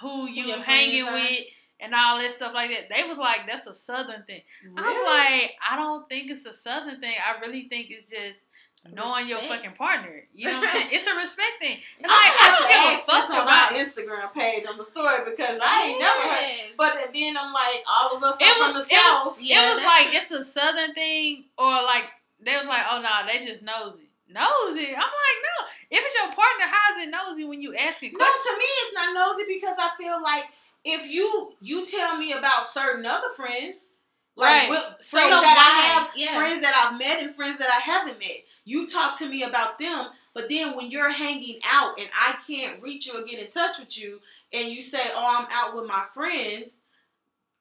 [0.00, 1.44] who you your hanging with
[1.78, 2.88] and all that stuff like that.
[2.88, 4.40] They was like, that's a southern thing.
[4.76, 7.14] I was like, I don't think it's a southern thing.
[7.24, 8.46] I really think it's just
[8.90, 10.24] knowing your fucking partner.
[10.34, 10.88] You know what I'm saying?
[10.92, 11.78] It's a respect thing.
[12.02, 14.64] And I I have to give a ask this fuck on about our Instagram page
[14.66, 16.74] on the story because I ain't never heard.
[16.76, 19.26] But then I'm like, all of us It from the it south.
[19.38, 22.04] was- Yeah, it was like it's a southern thing, or like
[22.40, 24.90] they was like, oh no, they just nosy, nosy.
[24.90, 25.56] I'm like, no.
[25.94, 28.44] If it's your partner, how is it nosy when you asking No, questions?
[28.44, 30.44] to me it's not nosy because I feel like
[30.84, 33.91] if you you tell me about certain other friends,
[34.34, 34.70] like Right.
[34.70, 36.34] with- friends don't that I have, Yeah.
[36.36, 39.78] friends that I've met and friends that I haven't met, you talk to me about
[39.78, 40.10] them.
[40.34, 43.78] But then when you're hanging out and I can't reach you or get in touch
[43.78, 46.80] with you, and you say, "Oh, I'm out with my friends,"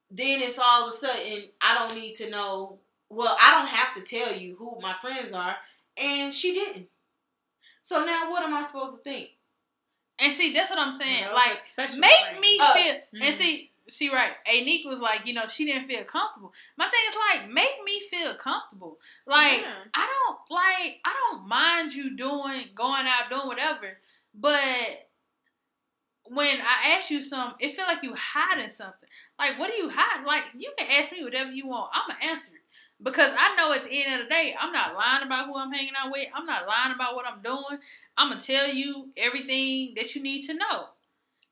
[0.10, 2.80] then it's all of a sudden I don't need to know.
[3.10, 5.58] Well, I don't have to tell you who my friends are,
[5.98, 6.90] and she didn't.
[7.82, 9.32] So now what am I supposed to think?
[10.20, 11.26] And see, that's what I'm saying.
[11.26, 12.40] Those like, make friends.
[12.40, 12.94] me Uh, feel.
[12.94, 13.26] mhm.
[13.26, 14.32] And see, see, right?
[14.48, 16.54] Anique was like, you know, she didn't feel comfortable.
[16.78, 18.98] My thing is like, make me feel comfortable.
[19.26, 19.74] Like, Yeah.
[19.94, 21.00] I don't like.
[21.06, 23.98] I don't mind you doing, going out, doing whatever.
[24.34, 25.10] But
[26.26, 29.10] when I ask you something, it feel like you hiding something.
[29.38, 30.26] Like, what are you hiding?
[30.26, 31.92] Like, you can ask me whatever you want.
[31.94, 32.62] I'ma answer it.
[33.04, 35.72] Because I know at the end of the day, I'm not lying about who I'm
[35.72, 36.28] hanging out with.
[36.36, 37.80] I'm not lying about what I'm doing.
[38.16, 40.86] I'm gonna tell you everything that you need to know.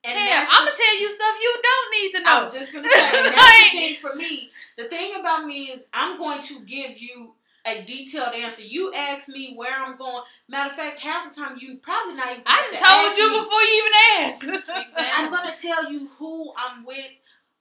[0.05, 2.37] And Hell, I'm gonna tell you stuff you don't need to know.
[2.37, 4.49] I was just gonna say that's Like- the thing for me.
[4.77, 7.33] The thing about me is I'm going to give you
[7.67, 8.63] a detailed answer.
[8.63, 10.23] You ask me where I'm going.
[10.47, 12.43] Matter of fact, half the time you probably not even.
[12.45, 13.39] I done to told you me.
[13.39, 14.43] before you even asked.
[14.69, 15.05] Exactly.
[15.17, 17.09] I'm gonna tell you who I'm with.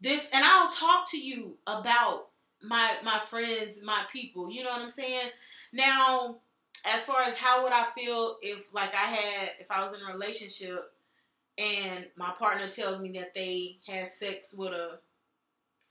[0.00, 2.28] This, and I'll talk to you about
[2.62, 4.48] my my friends, my people.
[4.48, 5.30] You know what I'm saying?
[5.72, 6.36] Now,
[6.84, 10.00] as far as how would I feel if like I had if I was in
[10.00, 10.92] a relationship
[11.58, 14.98] and my partner tells me that they had sex with a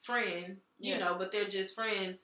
[0.01, 0.99] friend, you Yeah.
[0.99, 2.19] know, but they're just friends.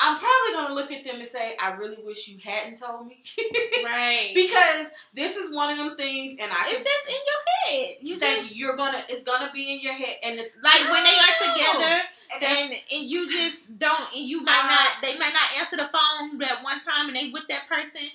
[0.00, 3.22] I'm probably gonna look at them and say, I really wish you hadn't told me.
[3.84, 4.32] right.
[4.34, 7.42] because this is one of them things and I it's just in your
[7.86, 7.96] head.
[8.00, 8.66] You just you.
[8.66, 12.00] You're gonna it's gonna be in your head and like when they are together
[12.34, 15.76] and and and you just don't and you might Uh, not they might not answer
[15.76, 18.08] the phone that one time and they with that person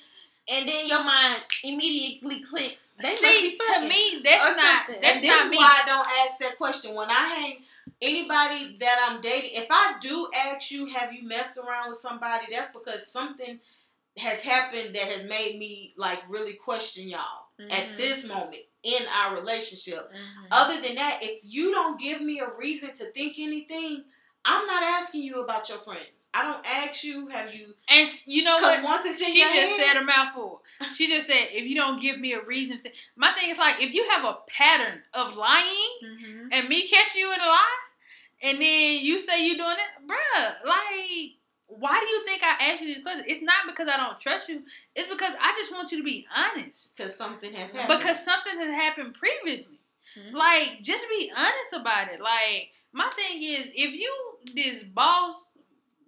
[0.49, 2.85] and then your mind immediately clicks.
[3.01, 3.87] They must See, to fucking.
[3.89, 5.01] me, that's Or not something.
[5.01, 5.57] that's and this not is me.
[5.57, 7.57] why I don't ask that question when I hang
[8.01, 9.51] anybody that I'm dating.
[9.53, 12.45] If I do ask you, have you messed around with somebody?
[12.51, 13.59] That's because something
[14.17, 17.71] has happened that has made me like really question y'all Mhm.
[17.71, 20.11] at this moment in our relationship.
[20.11, 20.47] Mhm.
[20.51, 24.05] Other than that, if you don't give me a reason to think anything,
[24.49, 26.27] I'm not asking you about your friends.
[26.33, 27.73] I don't ask you, have you?
[27.89, 28.81] And you know what?
[28.83, 30.61] once it's in She your just head, said a mouthful.
[30.95, 32.89] She just said, if you don't give me a reason to.
[33.17, 36.47] My thing is like, if you have a pattern of lying Mhm.
[36.53, 37.77] and me catch you in a lie,
[38.43, 41.31] and then you say you're doing it, bruh, like,
[41.67, 43.25] why do you think I asked you these questions?
[43.27, 44.63] It's not because I don't trust you.
[44.95, 46.95] It's because I just want you to be honest.
[46.95, 47.99] because something has happened.
[47.99, 49.79] Because something has happened previously.
[50.15, 50.31] Mhm.
[50.33, 52.21] Like, just be honest about it.
[52.21, 55.47] Like, my thing is, if you this boss,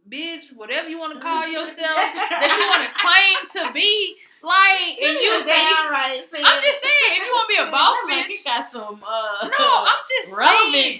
[0.10, 4.80] bitch, whatever you want to call yourself, that you want to claim to be, like,
[4.96, 7.96] She and you downright saying- I'm just saying, if you want to be a boss
[8.08, 10.96] Like, bitch, you got some uh, no, I'm just saying.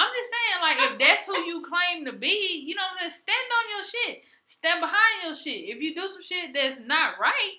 [0.00, 3.10] I'm just saying, like, if that's who you claim to be, you know what I'm
[3.10, 3.26] saying?
[3.26, 4.22] Stand on your shit.
[4.46, 5.74] Stand behind your shit.
[5.74, 7.54] If you do some shit that's not right,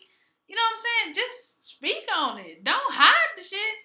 [0.47, 1.15] you know what I'm saying?
[1.15, 2.63] Just speak on it.
[2.63, 3.75] Don't hide the shit.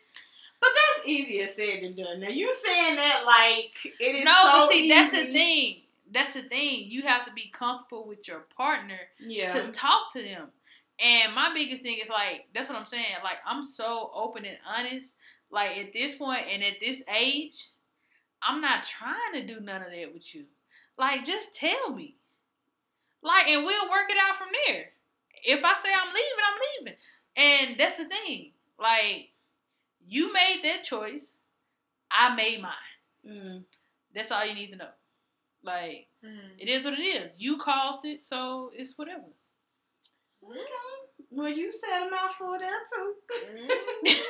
[0.64, 2.20] But that's easier said than done.
[2.20, 5.82] Now you saying that like it is no, so but see, that's the thing.
[6.10, 6.84] That's the thing.
[6.88, 9.52] You have to be comfortable with your partner Yeah.
[9.52, 10.48] to talk to them.
[11.04, 13.04] And my biggest thing is like, that's what I'm saying.
[13.22, 15.14] Like, I'm so open and honest.
[15.50, 17.68] Like, at this point and at this age,
[18.42, 20.44] I'm not trying to do none of that with you.
[20.96, 22.16] Like, just tell me.
[23.22, 24.90] Like, and we'll work it out from there.
[25.44, 26.98] If I say I'm leaving, I'm leaving.
[27.36, 28.52] And that's the thing.
[28.78, 29.30] Like,
[30.08, 31.34] you made that choice.
[32.10, 32.72] I made mine.
[33.28, 33.64] Mm.
[34.14, 34.90] That's all you need to know.
[35.62, 36.54] Like, Mhm.
[36.58, 37.32] it is what it is.
[37.40, 39.24] You caused it, so it's whatever.
[40.42, 40.60] Okay.
[41.30, 43.14] Well, you said a mouthful there too.
[43.32, 44.22] Mhm.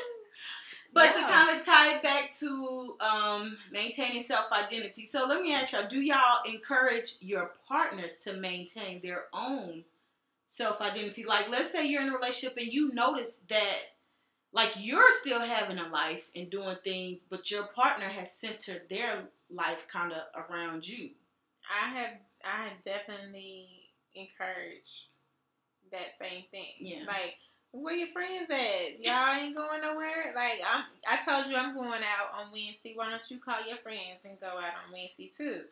[0.93, 5.53] But to kind of tie it back to um, maintaining self identity, so let me
[5.53, 9.85] ask y'all: Do y'all encourage your partners to maintain their own
[10.49, 11.25] self identity?
[11.25, 13.81] Like, let's say you're in a relationship and you notice that,
[14.55, 19.25] like, you're still having a life and doing things, but your partner has centered their
[19.51, 21.11] life kind of around you.
[21.69, 22.11] I have
[22.45, 23.69] I have definitely
[24.15, 25.05] encouraged
[25.93, 26.75] that same thing.
[26.79, 27.05] Yeah.
[27.07, 27.35] Like,
[27.73, 29.01] where your friends at?
[29.03, 30.33] Y'all ain't going nowhere.
[30.35, 32.93] Like I'm I told you I'm going out on Wednesday.
[32.95, 35.63] Why don't you call your friends and go out on Wednesday too?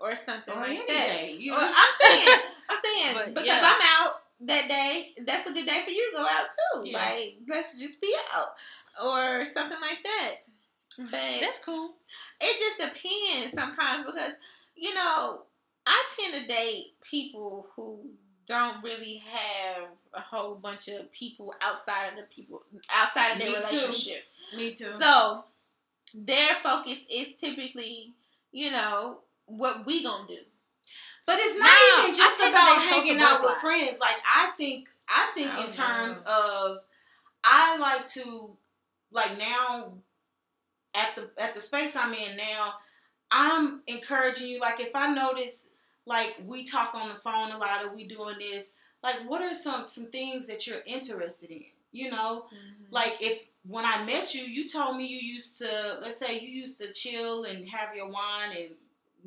[0.00, 0.88] Or something Or like that.
[0.88, 3.60] day, you- Or I'm saying I'm saying But, because yeah.
[3.62, 6.88] I'm out that day, that's a good day for you to go out too.
[6.90, 6.98] Yeah.
[6.98, 8.48] Like let's just be out.
[9.02, 10.34] Or something like that.
[10.98, 11.94] But That's cool.
[12.40, 14.32] it just depends sometimes because
[14.76, 15.42] you know
[15.86, 18.00] I tend to date people who
[18.46, 23.48] don't really have a whole bunch of people outside of the people outside of their
[23.48, 23.76] Me too.
[23.76, 24.24] relationship.
[24.54, 24.92] Me too.
[25.00, 25.44] So
[26.14, 28.12] their focus is typically,
[28.52, 30.38] you know, what we gonna do.
[31.26, 33.98] But it's not No, even just about hanging out with friends.
[34.00, 36.78] Like I think I think Oh, in terms of
[37.44, 38.56] I like to
[39.10, 39.94] like now
[40.94, 42.74] at the at the space I'm in now,
[43.30, 45.68] I'm encouraging you like if I notice
[46.06, 48.72] like we talk on the phone a lot or we doing this,
[49.02, 51.64] like what are some some things that you're interested in?
[51.92, 52.46] You know?
[52.90, 56.48] Like if when I met you, you told me you used to let's say you
[56.48, 58.70] used to chill and have your wine and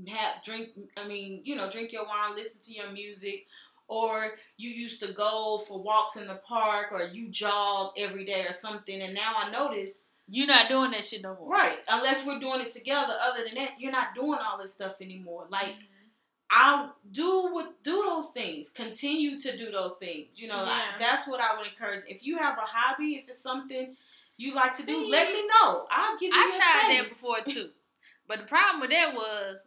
[0.08, 0.70] have drink
[1.02, 3.48] I mean, you know, drink your wine, listen to your music,
[3.88, 8.46] or you used to go for walks in the park or you jog every day
[8.46, 11.50] or something and now I notice You're not doing that shit no more.
[11.50, 15.02] right, unless we're doing it together, other than that, you're not doing all this stuff
[15.02, 15.46] anymore.
[15.50, 15.92] Like Mm-hmm.
[16.52, 18.70] I'll do what do those things.
[18.70, 20.40] Continue to do those things.
[20.40, 20.98] You know, I- Yeah.
[21.00, 22.02] that's what I would encourage.
[22.08, 23.98] If you have a hobby, if it's something
[24.38, 25.88] you like to do, let me know.
[25.90, 27.70] I'll give you I tried that before too,
[28.28, 29.58] but the problem with that was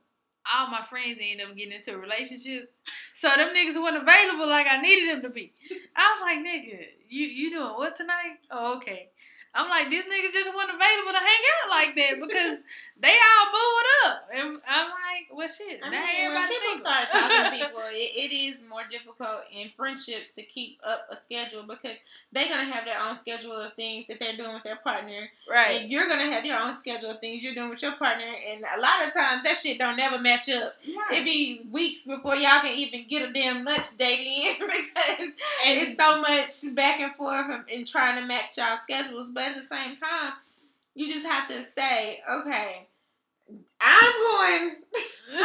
[0.54, 2.68] all my friends ended up getting into relationships,
[3.14, 5.52] so them niggas weren't available like I needed them to be.
[5.96, 8.38] I was like, nigga, you you doing what tonight?
[8.50, 9.10] Oh, okay.
[9.58, 12.62] I'm like, these niggas just weren't available to hang out like that because
[13.02, 15.80] they all booed up, and I'm like, well, shit.
[15.82, 16.86] I mean, when everybody people single.
[16.86, 21.16] start talking to people, it, it is more difficult in friendships to keep up a
[21.16, 21.98] schedule because
[22.30, 25.82] they're gonna have their own schedule of things that they're doing with their partner, right?
[25.82, 28.30] and you're gonna have your own schedule of things you're doing with your partner.
[28.48, 30.74] And a lot of times that shit don't never match up.
[30.86, 31.18] Right.
[31.18, 35.32] It be weeks before y'all can even get a damn lunch date in because
[35.66, 39.28] and it's so much back and forth and, and trying to match y'all schedules.
[39.28, 40.32] But at the same time,
[40.94, 42.88] you just have to say, okay,
[43.80, 44.76] I'm going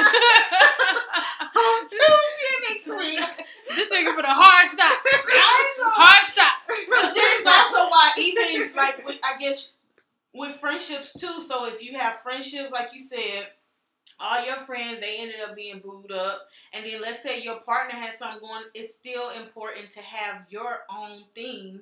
[1.55, 3.45] on Tuesday next week.
[3.75, 4.93] this nigga put a hard stop.
[5.85, 7.13] Hard stop.
[7.13, 9.73] this is also why even like with, I guess
[10.33, 11.39] with friendships too.
[11.39, 13.49] So if you have friendships, like you said,
[14.19, 17.99] all your friends they ended up being booed up, and then let's say your partner
[17.99, 18.63] has something going.
[18.73, 21.81] It's still important to have your own thing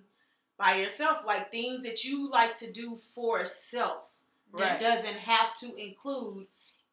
[0.61, 4.13] by yourself, like things that you like to do for self
[4.57, 4.79] that Right.
[4.79, 6.45] doesn't have to include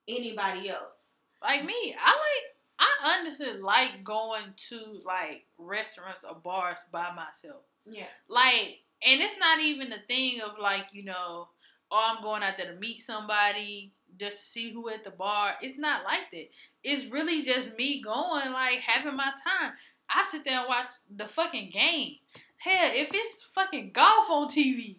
[0.09, 1.15] anybody else.
[1.43, 2.55] Like me, I like.
[2.81, 7.63] I honestly like going to like restaurants or bars by myself.
[7.85, 8.07] Yeah.
[8.29, 11.49] Like, and it's not even a thing of like you know,
[11.91, 15.55] oh, I'm going out there to meet somebody just to see who at the bar.
[15.61, 16.47] It's not like that.
[16.85, 19.73] It's really just me going, like having my time.
[20.09, 22.15] I sit there and watch the fucking game.
[22.59, 24.97] Hell, if it's fucking golf on TV,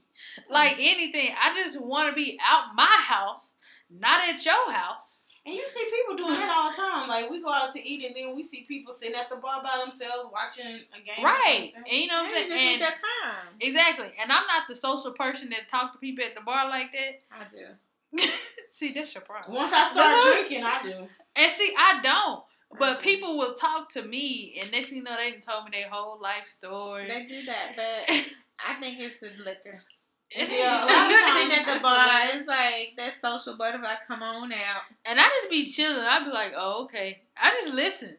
[0.50, 0.80] like mm.
[0.80, 3.52] anything, I just want to be out my house,
[3.90, 5.20] not at your house.
[5.46, 7.10] And you see people doing that all the time.
[7.10, 9.64] Like we go out to eat and then we see people sitting at the bar
[9.64, 11.26] by themselves watching a game.
[11.26, 11.74] Right.
[11.76, 12.50] And you know what I'm saying?
[12.50, 13.48] just need And- that time.
[13.60, 14.12] exactly.
[14.22, 17.24] And I'm not the social person that talk to people at the bar like that.
[17.32, 18.28] I do.
[18.70, 19.56] see, that's your problem.
[19.56, 21.08] Once I start drinking, I do.
[21.36, 22.44] And see, I don't.
[22.78, 25.90] But people will talk to me, and next thing you know, they told me their
[25.90, 27.08] whole life story.
[27.08, 28.16] They do that, but
[28.68, 29.82] I think it's the liquor.
[30.30, 31.18] It's- Yeah, a lot Like,
[31.50, 33.96] sitting at the bar, it's like that social butterfly.
[34.08, 34.82] Come on out.
[35.06, 36.04] and I just be chilling.
[36.06, 37.22] I be like, oh, okay.
[37.36, 38.16] I just listen.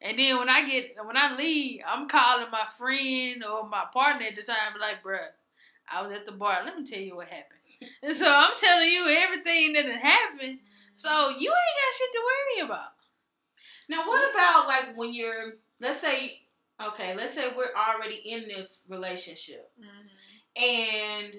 [0.00, 4.26] And then when I get when I leave, I'm calling my friend or my partner
[4.26, 5.20] at the time, like, bruh,
[5.88, 6.62] I was at the bar.
[6.64, 7.60] Let me tell you what happened.
[8.02, 10.58] And so I'm telling you everything that happened.
[10.96, 12.92] So you ain't got shit to worry about.
[13.88, 14.36] Now, what mm-hmm.
[14.36, 16.40] about like when you're, let's say,
[16.84, 19.70] okay, let's say we're already in this relationship,
[20.56, 21.34] and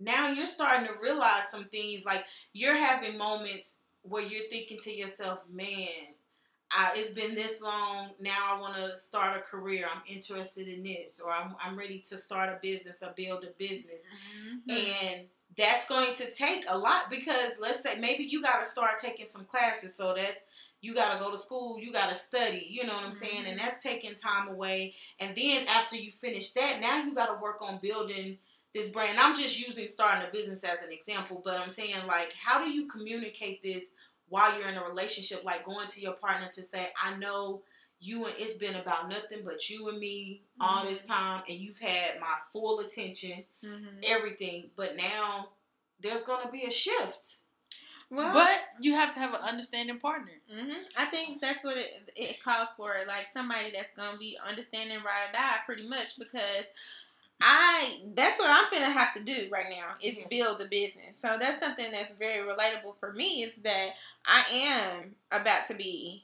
[0.00, 2.04] now you're starting to realize some things.
[2.04, 5.88] Like you're having moments where you're thinking to yourself, man.
[6.74, 8.12] I, it's been this long.
[8.18, 9.86] Now I want to start a career.
[9.94, 13.50] I'm interested in this, or I'm, I'm ready to start a business or build a
[13.58, 14.06] business.
[14.06, 14.70] Mm-hmm.
[14.70, 18.98] and that's going to take a lot because let's say maybe you got to start
[18.98, 20.40] taking some classes so that's
[20.82, 23.44] you got to go to school you got to study you know what i'm saying?
[23.46, 24.94] And that's taking time away.
[25.20, 28.36] And then after you finish that now you got to work on building
[28.74, 29.18] this brand.
[29.20, 32.70] I'm just using starting a business as an example but i'm saying like how do
[32.70, 33.90] you communicate this
[34.28, 35.44] while you're in a relationship?
[35.44, 37.62] Like going to your partner to say i know
[38.00, 41.78] you and it's been about nothing but you and me all this time and you've
[41.78, 44.04] had my full attention Mhm.
[44.08, 45.50] everything, but now
[46.00, 47.36] there's gonna be a shift.
[48.12, 50.32] Well, But you have to have an understanding partner.
[50.52, 54.98] hmm I think that's what it, it calls for, like somebody that's gonna be understanding
[54.98, 56.18] ride or die, pretty much.
[56.18, 56.66] Because
[57.40, 60.26] I, that's what I'm gonna have to do right now is Yeah.
[60.28, 61.18] build a business.
[61.18, 63.44] So that's something that's very relatable for me.
[63.44, 63.88] Is that
[64.26, 66.22] I am about to be,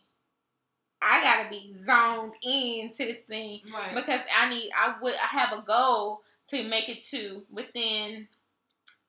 [1.00, 3.94] I gotta be zoned into this thing Right.
[3.94, 8.28] because I need, I would, I have a goal to make it to within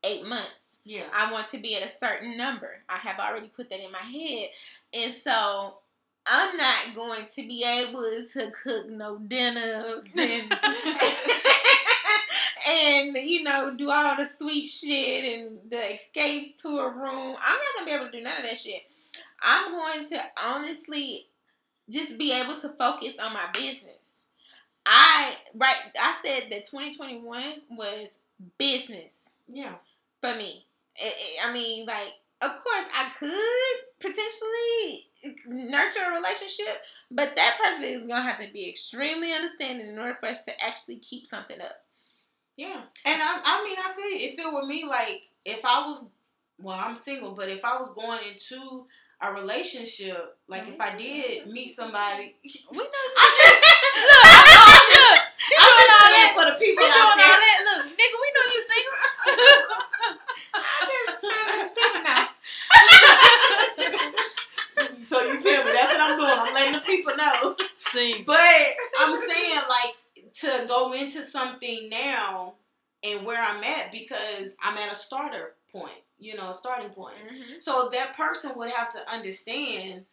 [0.06, 0.59] eight months.
[0.90, 1.04] Yeah.
[1.14, 2.72] I want to be at a certain number.
[2.90, 4.50] I have already put that in my head.
[4.92, 5.78] And so
[6.26, 10.52] I'm not going to be able to cook no dinners and
[12.68, 17.36] and you know do all the sweet shit and the escapes to a room.
[17.38, 18.82] I'm not gonna be able to do none of that shit.
[19.44, 21.28] I'm going to honestly
[21.88, 23.94] just be able to focus on my business.
[24.88, 28.18] I right I said that 2021 was
[28.58, 29.76] business yeah.
[30.22, 30.66] for me.
[31.02, 31.14] I-
[31.46, 35.08] I I mean, like, of course, I could potentially
[35.48, 36.82] nurture a relationship,
[37.12, 40.64] but that person is gonna have to be extremely understanding in order for us to
[40.64, 41.84] actually keep something up.
[42.56, 42.82] Yeah.
[43.06, 46.06] And I, I mean, I feel if it were me, like if I was,
[46.62, 48.86] well, I'm single, but if I was going into
[49.22, 52.84] a relationship, like if I did meet somebody, We know.
[53.18, 53.60] I just,
[54.12, 56.32] look, she I'm just all saying that.
[56.36, 57.28] for the She people doing out all there.
[57.28, 57.60] that.
[57.68, 60.00] Look, nigga, we know you single.
[71.90, 72.54] Now
[73.04, 77.16] and where I'm at because I'm at a starter point, you know, a starting point.
[77.30, 77.62] Mhm.
[77.64, 80.06] So that person would have to understand,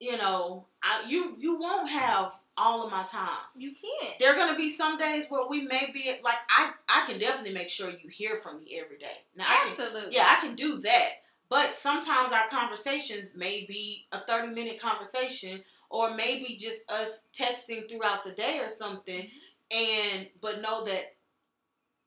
[0.00, 3.42] you know, I, you you won't have all of my time.
[3.56, 4.18] You can't.
[4.18, 7.52] There are gonna be some days where we may be like I I can definitely
[7.54, 9.18] make sure you hear from me every day.
[9.36, 10.14] Now I can Absolutely.
[10.14, 11.10] yeah, I can do that.
[11.48, 17.88] But sometimes our conversations may be a 30 minute conversation or maybe just us texting
[17.88, 19.30] throughout the day or something.
[19.70, 21.14] And but know that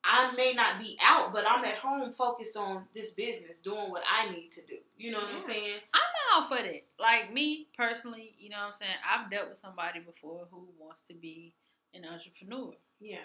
[0.04, 4.04] I may not be out, but I'm at home focused on this business, doing what
[4.10, 4.78] I need to do.
[4.98, 5.80] You know what I'm saying?
[5.94, 6.84] I'm all for that.
[7.00, 8.92] Like me personally, you know what I'm saying?
[9.08, 11.54] I've dealt with somebody before who wants to be
[11.94, 12.74] an entrepreneur.
[13.00, 13.18] Yeah.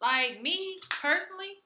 [0.00, 1.62] Like me personally,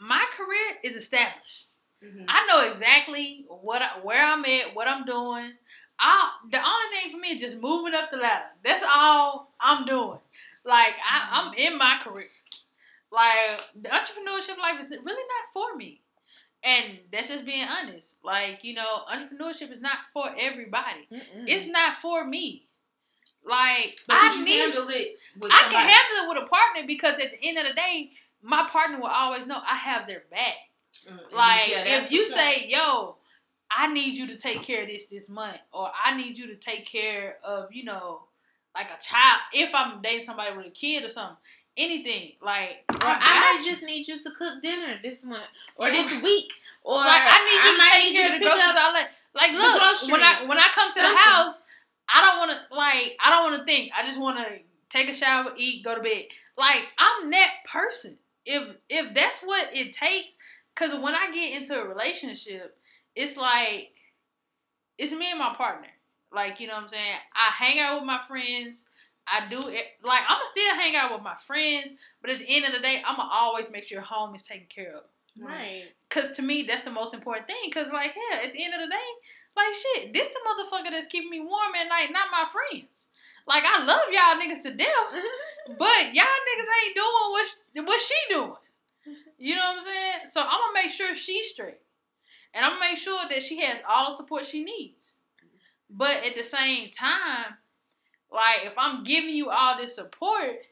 [0.00, 1.72] my career is established.
[2.02, 2.24] Mhm.
[2.28, 5.52] I know exactly what I, where I'm at, what I'm doing.
[5.98, 8.50] I the only thing for me is just moving up the ladder.
[8.62, 10.18] That's all I'm doing.
[10.64, 12.28] Like I, I'm in my career.
[13.12, 16.00] Like the entrepreneurship life is really not for me,
[16.64, 18.16] and that's just being honest.
[18.24, 21.06] Like you know, entrepreneurship is not for everybody.
[21.12, 21.44] Mm-mm.
[21.46, 22.66] It's not for me.
[23.46, 25.74] Like But I need handle it with I somebody?
[25.76, 28.10] can handle it with a partner because at the end of the day,
[28.42, 30.54] my partner will always know I have their back.
[31.06, 33.16] Mm, Like yeah, if you say, "Yo,
[33.70, 36.56] I need you to take care of this this month," or "I need you to
[36.56, 38.28] take care of," you know,
[38.74, 39.40] like a child.
[39.52, 41.36] If I'm dating somebody with a kid or something,
[41.76, 43.70] anything like Or I, I might you.
[43.70, 45.44] just need you to cook dinner this month
[45.76, 46.52] or this week.
[46.82, 48.76] Or like I need you might to take care of the groceries.
[48.78, 49.08] All that.
[49.34, 51.54] Like look, when I when I come to the house,
[52.12, 53.90] I don't want to like I don't want to think.
[53.96, 54.58] I just want to
[54.90, 56.24] take a shower, eat, go to bed.
[56.56, 58.18] Like I'm that person.
[58.46, 60.36] If if that's what it takes,
[60.74, 62.76] because when I get into a relationship,
[63.16, 63.90] it's like
[64.98, 65.88] it's me and my partner.
[66.34, 67.16] Like you know what I'm saying.
[67.34, 68.84] I hang out with my friends.
[69.26, 72.66] I do it like I'ma still hang out with my friends, but at the end
[72.66, 75.04] of the day, I'ma always make sure home is taken care of.
[75.40, 75.84] Right.
[76.10, 77.70] Cause to me, that's the most important thing.
[77.72, 79.10] Cause like, hell, at the end of the day,
[79.56, 83.06] like shit, this the motherfucker that's keeping me warm at night, not my friends.
[83.46, 84.88] Like I love y'all niggas to death,
[85.78, 88.54] but y'all niggas ain't doing what sh- what she doing.
[89.38, 90.26] You know what I'm saying?
[90.30, 91.80] So I'm gonna make sure she's straight,
[92.54, 95.13] and I'm gonna make sure that she has all the support she needs.
[95.96, 97.54] But at the same time,
[98.30, 100.66] like if I'm giving you all this support,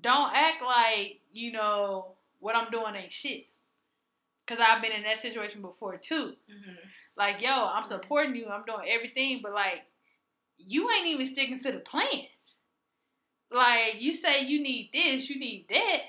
[0.00, 3.46] don't act like you know what I'm doing ain't shit.
[4.46, 6.36] Cause I've been in that situation before too.
[6.48, 6.76] Mhm.
[7.16, 8.46] Like, yo, I'm supporting you.
[8.46, 9.82] I'm doing everything, but like,
[10.56, 12.28] you ain't even sticking to the plan.
[13.50, 16.02] Like, you say you need this, you need that,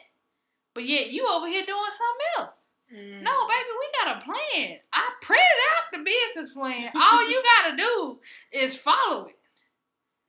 [0.76, 2.56] but yet you over here doing something else.
[2.94, 3.22] Mm.
[3.22, 4.78] No, baby, we got a plan.
[4.94, 6.92] I printed out the business plan.
[6.96, 8.20] All you gotta do
[8.54, 9.40] is follow it.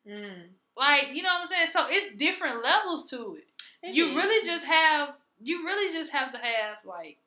[0.09, 0.49] Mm.
[0.77, 1.67] Like, you know what I'm saying?
[1.69, 3.45] So it's different levels to it.
[3.83, 4.17] It you is.
[4.17, 7.19] really just have you really just have to have like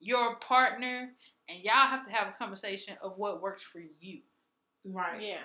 [0.00, 1.10] your partner
[1.48, 4.20] and y'all have to have a conversation of what works for you.
[4.84, 5.20] Right.
[5.20, 5.38] Yeah.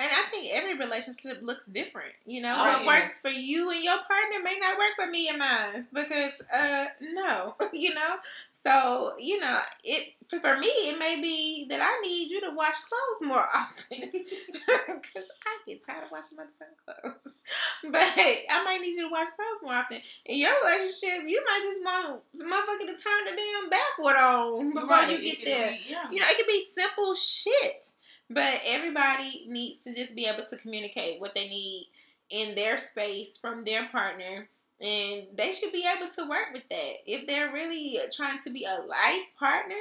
[0.00, 2.14] And I think every relationship looks different.
[2.24, 2.86] You know, Oh, what yes.
[3.02, 6.86] works for you and your partner may not work for me and mine because, uh,
[7.02, 8.14] no, you know.
[8.52, 12.76] So you know, it for me it may be that I need you to wash
[12.80, 17.34] clothes more often because I get tired of washing my fucking clothes.
[17.90, 20.00] But hey, I might need you to wash clothes more often.
[20.26, 24.72] In your relationship, you might just want some motherfucker to turn the damn backward on
[24.74, 25.70] before Right, you get there.
[25.72, 26.08] be- yeah.
[26.10, 27.86] You know, it could be simple shit.
[28.30, 31.88] But everybody needs to just be able to communicate what they need
[32.30, 34.48] in their space from their partner.
[34.80, 36.92] And they should be able to work with that.
[37.06, 39.74] If they're really trying to be a life partner,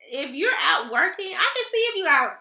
[0.00, 2.32] if you're out working, I can see if you out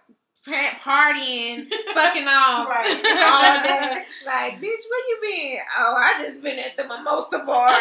[0.84, 3.02] partying, fucking off Right.
[3.24, 4.04] all day.
[4.26, 5.58] Like, bitch, where you been?
[5.78, 7.70] Oh, I just been at the mimosa bar.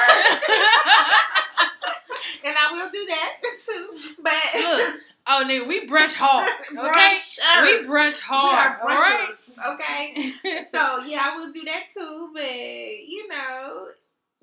[2.45, 3.33] and I will do that
[3.65, 4.15] too.
[4.23, 6.49] But Look, oh nigga, we brunch hard.
[6.71, 7.17] Okay?
[7.17, 7.63] Brunchers.
[7.63, 8.77] We brunch We hard.
[8.81, 9.29] are Alright?
[9.31, 10.15] brunchers, okay?
[10.73, 12.31] so yeah, I will do that too.
[12.35, 13.89] But you know,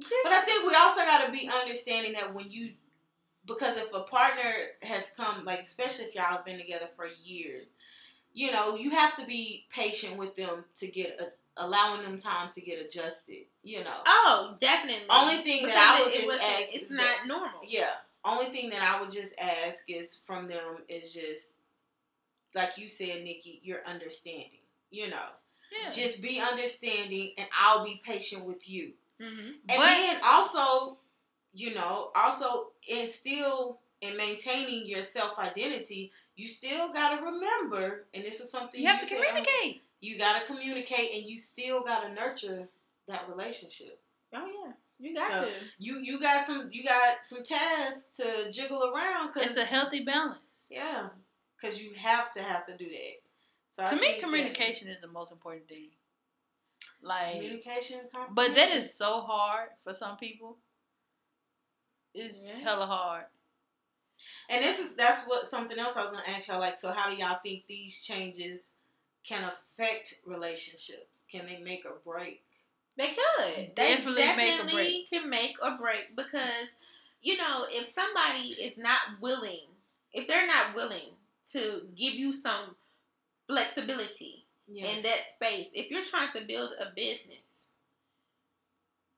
[0.01, 2.71] just But I think we also got to be understanding that when you,
[3.45, 4.53] because if a partner
[4.83, 7.69] has come, like especially if y'all have been together for years,
[8.33, 12.47] you know, you have to be patient with them to get a, allowing them time
[12.51, 13.45] to get adjusted.
[13.63, 15.07] You know, oh, definitely.
[15.09, 17.59] Only thing that I would it- it just wasn't- ask it's not that- normal.
[17.67, 17.95] yeah.
[18.25, 21.47] Only thing that I would just ask is from them is just,
[22.55, 24.59] like you said, Nikki, your understanding.
[24.91, 25.29] You know,
[25.71, 25.89] Yeah.
[25.91, 28.93] just be understanding, and I'll be patient with you.
[29.19, 29.47] Mm-hmm.
[29.47, 30.97] And But- then also,
[31.53, 38.39] you know, also instill in maintaining your self identity, you still gotta remember, and this
[38.39, 39.83] was something you have to said, communicate.
[39.99, 42.69] You gotta communicate, and you still gotta nurture
[43.07, 44.01] that relationship.
[44.99, 45.51] You got So, to.
[45.77, 50.67] You you got some you got some tasks to jiggle around It's a healthy balance.
[50.69, 51.09] yeah,
[51.55, 53.13] because you have to have to do that.
[53.75, 55.89] So I to me, communication is the most important thing.
[57.01, 60.57] Like, communication, but that is so hard for some people.
[62.13, 62.59] It's Yeah.
[62.59, 63.25] hella hard.
[64.49, 66.59] And this is that's what something else I was gonna ask y'all.
[66.59, 68.73] Like, so how do y'all think these changes
[69.23, 71.23] can affect relationships?
[71.31, 72.43] Can they make or break?
[72.99, 73.75] They could.
[73.75, 75.09] Definitely they make or definitely break.
[75.09, 76.67] can make or break because,
[77.21, 79.67] you know, if somebody is not willing,
[80.13, 81.15] if they're not willing
[81.53, 82.75] to give you some
[83.47, 84.87] flexibility Yeah.
[84.87, 87.63] in that space, if you're trying to build a business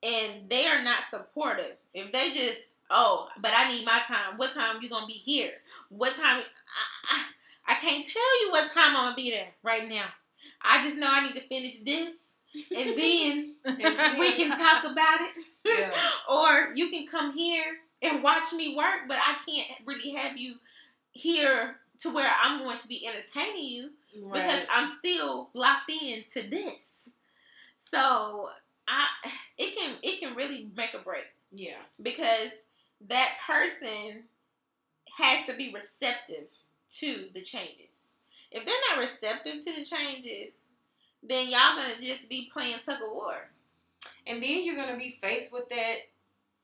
[0.03, 4.38] and they are not supportive, if they just, oh, but I need my time.
[4.38, 5.53] What time you gonna be here?
[5.89, 6.43] What time?
[6.43, 7.23] I,
[7.67, 10.05] I, I can't tell you what time I'm gonna be there right now.
[10.61, 12.13] I just know I need to finish this,
[12.53, 13.55] and then
[14.19, 15.45] we can talk about it.
[15.65, 15.91] Yeah.
[16.29, 17.63] or you can come here
[18.01, 20.55] and watch me work, but I can't really have you
[21.11, 23.89] here to where I'm going to be entertaining you
[24.33, 27.09] because I'm still locked in to this.
[27.75, 28.49] So
[28.87, 29.05] I
[29.57, 31.77] it can it can really make a break yeah.
[32.01, 32.49] because
[33.09, 34.23] that person
[35.17, 36.47] has to be receptive
[36.97, 38.09] to the changes.
[38.51, 40.53] If they're not receptive to the changes,
[41.24, 43.49] then y'all gonna just be playing tug of war.
[44.28, 45.95] And then you're gonna be faced with that.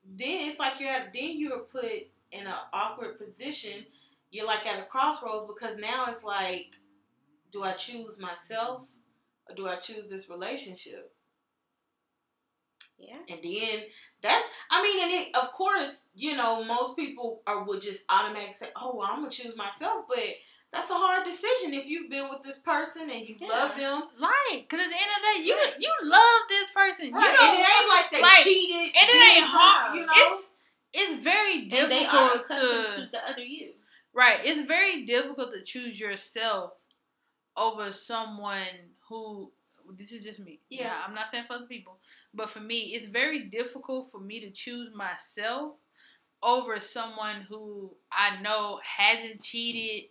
[0.04, 1.86] Then it's like you're at, then you're put
[2.32, 3.86] in an awkward position.
[4.32, 6.76] You're like at a crossroads because now it's like,
[7.52, 8.88] do I choose myself
[9.48, 11.14] or do I choose this relationship?
[12.98, 13.18] Yeah.
[13.30, 13.84] And then
[14.22, 18.54] that's I mean, and it of course, you know, most people are would just automatically
[18.54, 20.20] say, Oh, well, I'm gonna choose myself, but
[20.78, 23.48] that's a hard decision if you've been with this person and you Yeah.
[23.48, 24.04] love them.
[24.22, 27.12] Right, because at the end of the day, you you love this person.
[27.12, 27.32] Right.
[27.32, 28.96] You don't, and it ain't like they like, cheated.
[28.96, 29.96] and it ain't hard.
[29.98, 30.14] You know?
[30.16, 30.48] It's
[30.94, 33.74] it's very And they are accustomed to, to the other you.
[34.14, 34.40] right.
[34.44, 36.74] It's very difficult to choose yourself
[37.56, 39.52] over someone who.
[39.98, 40.60] This is just me.
[40.70, 40.88] Yeah.
[40.88, 41.98] Now, I'm not saying for other people,
[42.34, 45.76] but for me, it's very difficult for me to choose myself
[46.44, 50.10] over someone who I know hasn't cheated,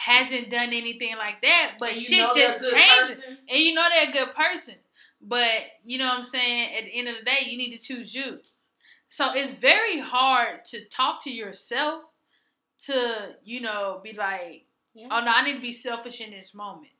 [0.00, 3.38] hasn't done anything like that, but shit know they're a just changes person.
[3.48, 4.76] and you know they're a good person.
[5.20, 5.50] But
[5.84, 6.76] you know what I'm saying?
[6.78, 8.38] At the end of the day, you need to choose you.
[9.08, 12.04] So it's very hard to talk to yourself
[12.84, 15.08] to, you know, be like, Yeah.
[15.10, 16.92] oh no, I need to be selfish in this moment.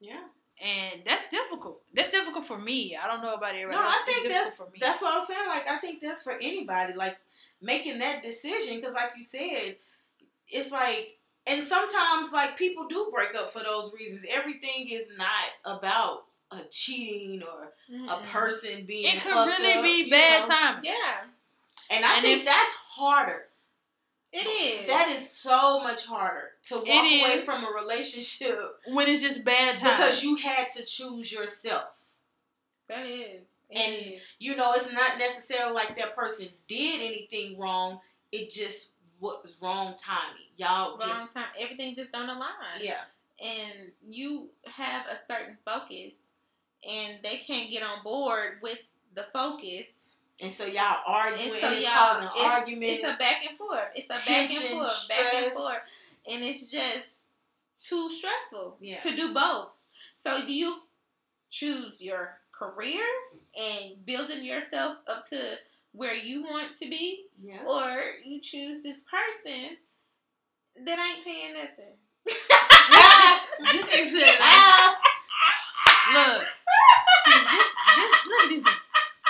[0.00, 0.22] Yeah.
[0.64, 1.82] And that's difficult.
[1.92, 2.96] That's difficult for me.
[2.96, 3.96] I don't know about everybody No, else.
[4.00, 4.78] I think that's for me.
[4.80, 5.46] that's what I'm saying.
[5.48, 6.94] Like I think that's for anybody.
[6.94, 7.18] Like
[7.60, 9.76] making that decision because, like you said,
[10.48, 14.24] it's like, and sometimes like people do break up for those reasons.
[14.30, 15.28] Everything is not
[15.78, 17.72] about a cheating or
[18.08, 19.04] a person being.
[19.06, 20.54] it could really up, be bad know?
[20.54, 20.84] timing.
[20.84, 21.20] Yeah,
[21.90, 23.48] and I And think if- that's harder.
[24.32, 24.88] it is.
[24.88, 28.56] That is so much harder to walk away from a relationship
[28.88, 29.96] When it's just bad timing.
[29.96, 32.00] because you had to choose yourself.
[32.88, 33.40] that is.
[33.70, 34.22] It And is.
[34.38, 38.00] you know, it's not necessarily like that person did anything wrong.
[38.30, 38.90] It just
[39.42, 40.48] was wrong timing.
[40.56, 41.44] Y'all wrong just time.
[41.58, 42.50] Everything just don't align.
[42.80, 43.00] yeah.
[43.42, 46.16] and you have a certain focus
[46.88, 48.78] and they can't get on board with
[49.14, 49.88] the focus
[50.40, 52.94] And so y'all arguing, and and, so it's y'all causing it's, arguments.
[53.02, 55.78] it's a back and forth it's a back and forth back and forth
[56.30, 57.14] and it's just
[57.76, 58.98] too stressful Yeah.
[59.00, 59.68] to do both
[60.14, 60.80] so do you
[61.50, 63.04] choose your career
[63.58, 65.40] and building yourself up to
[65.94, 67.62] where you want to be yeah.
[67.66, 67.86] or
[68.24, 69.76] you choose this person
[70.84, 71.94] that ain't paying nothing
[73.72, 74.34] This is it.
[76.12, 76.42] Look,
[77.24, 78.12] see this, this.
[78.28, 78.62] Look at this.
[78.62, 78.80] Thing.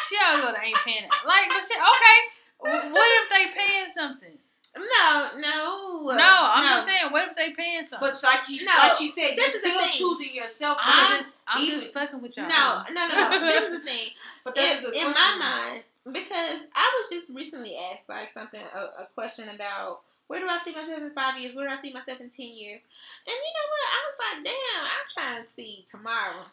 [0.08, 1.04] She always go, they ain't paying.
[1.04, 1.10] it.
[1.26, 1.78] Like, but shit.
[1.78, 2.18] Okay.
[2.90, 4.38] What if they paying something?
[4.76, 7.12] no no No, I'm just saying.
[7.12, 8.08] What if they paying something?
[8.10, 9.90] But like you, No, like she said, this you're is the still thing.
[9.92, 10.78] choosing yourself.
[10.80, 12.48] I'm just, I'm even- just fucking with y'all.
[12.48, 13.40] No, no, no, no.
[13.48, 14.08] this is the thing.
[14.44, 15.38] but that's in, a good in question.
[15.38, 15.82] my mind,
[16.12, 20.58] because I was just recently asked like something, a, a question about where do I
[20.64, 21.54] see myself in five years?
[21.54, 22.82] Where do I see myself in ten years?
[23.26, 23.86] And you know what?
[23.88, 26.44] I was like, damn, I'm trying to see tomorrow.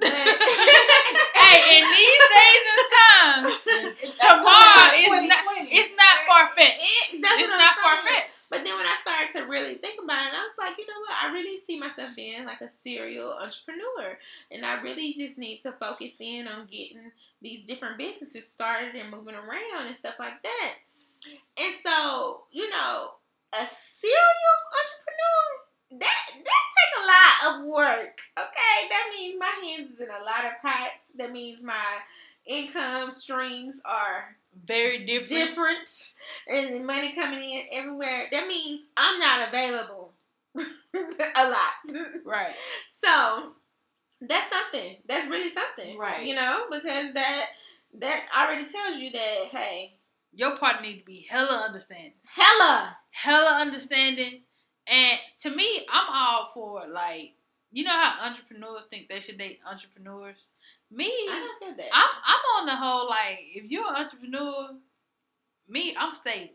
[0.00, 0.10] But
[1.36, 3.52] hey, in these days and times,
[4.16, 6.80] tomorrow is not, it's not far fetched.
[7.14, 8.31] It- It's not far fetched.
[8.52, 11.00] But then when I started to really think about it, I was like, you know
[11.00, 11.16] what?
[11.22, 14.18] I really see myself being like a serial entrepreneur.
[14.50, 19.10] And I really just need to focus in on getting these different businesses started and
[19.10, 20.74] moving around and stuff like that.
[21.26, 23.12] And so, you know,
[23.54, 28.20] a serial entrepreneur, that that take a lot of work.
[28.38, 28.88] Okay?
[28.90, 31.08] That means my hands is in a lot of pots.
[31.16, 32.00] That means my
[32.44, 34.36] income streams are
[34.66, 35.28] very different.
[35.28, 36.12] different
[36.48, 40.12] and money coming in everywhere, that means I'm not available
[40.56, 42.04] a lot.
[42.24, 42.54] Right.
[43.02, 43.52] So
[44.20, 44.96] that's something.
[45.08, 45.98] That's really something.
[45.98, 46.26] Right.
[46.26, 47.46] You know, because that
[48.00, 49.96] that already tells you that, hey,
[50.32, 52.14] Your partner need to be hella understanding.
[52.24, 52.96] hella.
[53.10, 54.42] Hella understanding.
[54.86, 57.34] And to me, I'm all for like
[57.70, 60.36] you know how entrepreneurs think they should date entrepreneurs?
[60.94, 61.90] Me, I don't feel that.
[61.92, 64.70] I'm I'm on the whole like if you're an entrepreneur,
[65.68, 66.50] me, I'm stable.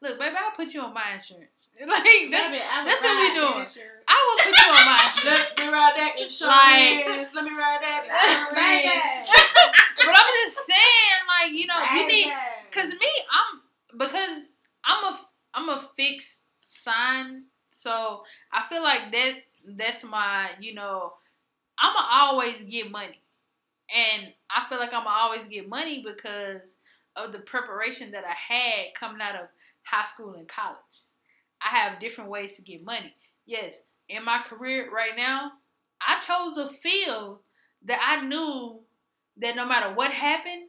[0.00, 1.70] Look, baby, I'll put you on my insurance.
[1.80, 3.58] Like that's, Baby, I that's what we doing.
[3.66, 4.04] insurance.
[4.08, 5.50] I will put you on my insurance.
[5.56, 6.56] Let me ride that insurance.
[6.58, 8.02] Like- Let me ride that
[8.50, 9.30] insurance.
[9.98, 12.32] but I'm just saying, like, you know, you need
[12.72, 14.52] Cause me, I'm because
[14.84, 15.20] I'm a
[15.54, 19.38] I'm a fixed sign, so I feel like that's
[19.76, 21.12] that's my you know
[21.78, 23.20] I'ma always get money,
[23.94, 26.76] and I feel like I'ma always get money because
[27.16, 29.48] of the preparation that I had coming out of
[29.84, 30.76] high school and college.
[31.64, 33.14] I have different ways to get money.
[33.46, 35.52] Yes, in my career right now,
[36.06, 37.40] I chose a field
[37.84, 38.80] that I knew
[39.38, 40.68] that no matter what happened,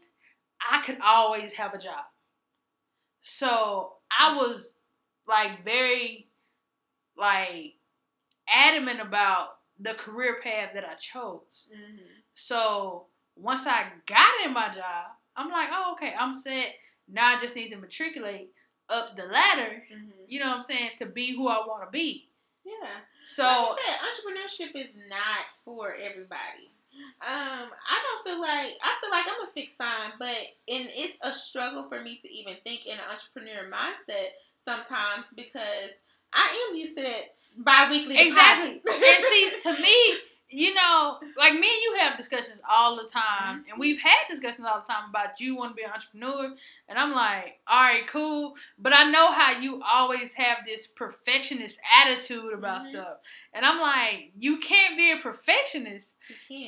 [0.70, 2.06] I could always have a job.
[3.22, 4.74] So I was
[5.28, 6.28] like very
[7.18, 7.76] like
[8.48, 11.68] adamant about the career path that I chose.
[11.74, 12.24] Mhm.
[12.36, 16.68] So once I got in my job, I'm like, oh okay, I'm set.
[17.12, 18.50] Now I just need to matriculate
[18.90, 19.84] up the ladder.
[19.94, 20.12] Mhm.
[20.28, 22.30] You know what I'm saying to be who I want to be.
[22.66, 22.74] Yeah.
[23.26, 24.00] So like I said,
[24.72, 26.70] entrepreneurship is not for everybody.
[26.96, 30.28] Um, I don't feel like I feel like I'm a fixed sign, but
[30.68, 34.28] and it's a struggle for me to even think in an entrepreneur mindset
[34.64, 35.92] sometimes because
[36.34, 37.22] I am used to that
[37.58, 38.82] bi-weekly Exactly.
[38.88, 40.18] and see, to me,
[40.54, 43.70] you know, like me and you have discussions all the time, Mm-hmm.
[43.72, 46.54] and we've had discussions all the time about you want to be an entrepreneur,
[46.88, 51.80] and I'm like, all right, cool, but I know how you always have this perfectionist
[52.02, 52.90] attitude about Mhm.
[52.92, 53.18] stuff,
[53.54, 56.16] and I'm like, you can't be a perfectionist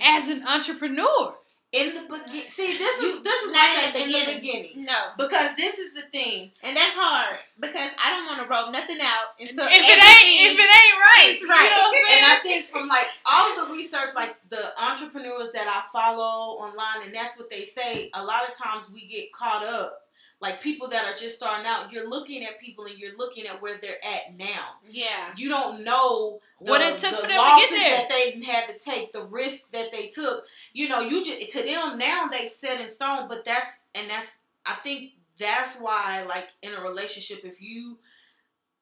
[0.02, 1.36] as an entrepreneur.
[1.76, 3.94] In the beginning, see, this is You- this is not why I at said in
[3.94, 4.36] the beginning.
[4.40, 6.52] beginning no, because this is the thing.
[6.64, 10.52] and that's hard because I don't want to roll nothing out If until it ain't,
[10.52, 11.64] if it ain't right, It's right.
[11.64, 12.24] You know what I'm saying?
[12.24, 16.58] And I think from like all of the research, like the entrepreneurs that I follow
[16.64, 18.10] online, and that's what they say.
[18.14, 20.05] A lot of times we get caught up.
[20.42, 23.62] Like people that are just starting out, you're looking at people and you're looking at
[23.62, 24.76] where they're at now.
[24.90, 27.98] yeah, You don't know the, What it took the for them to get there.
[27.98, 30.46] that they had to take, the risk that they took.
[30.74, 33.28] You know, you just to them now they set in stone.
[33.30, 37.98] But that's and that's I think that's why like in a relationship, if you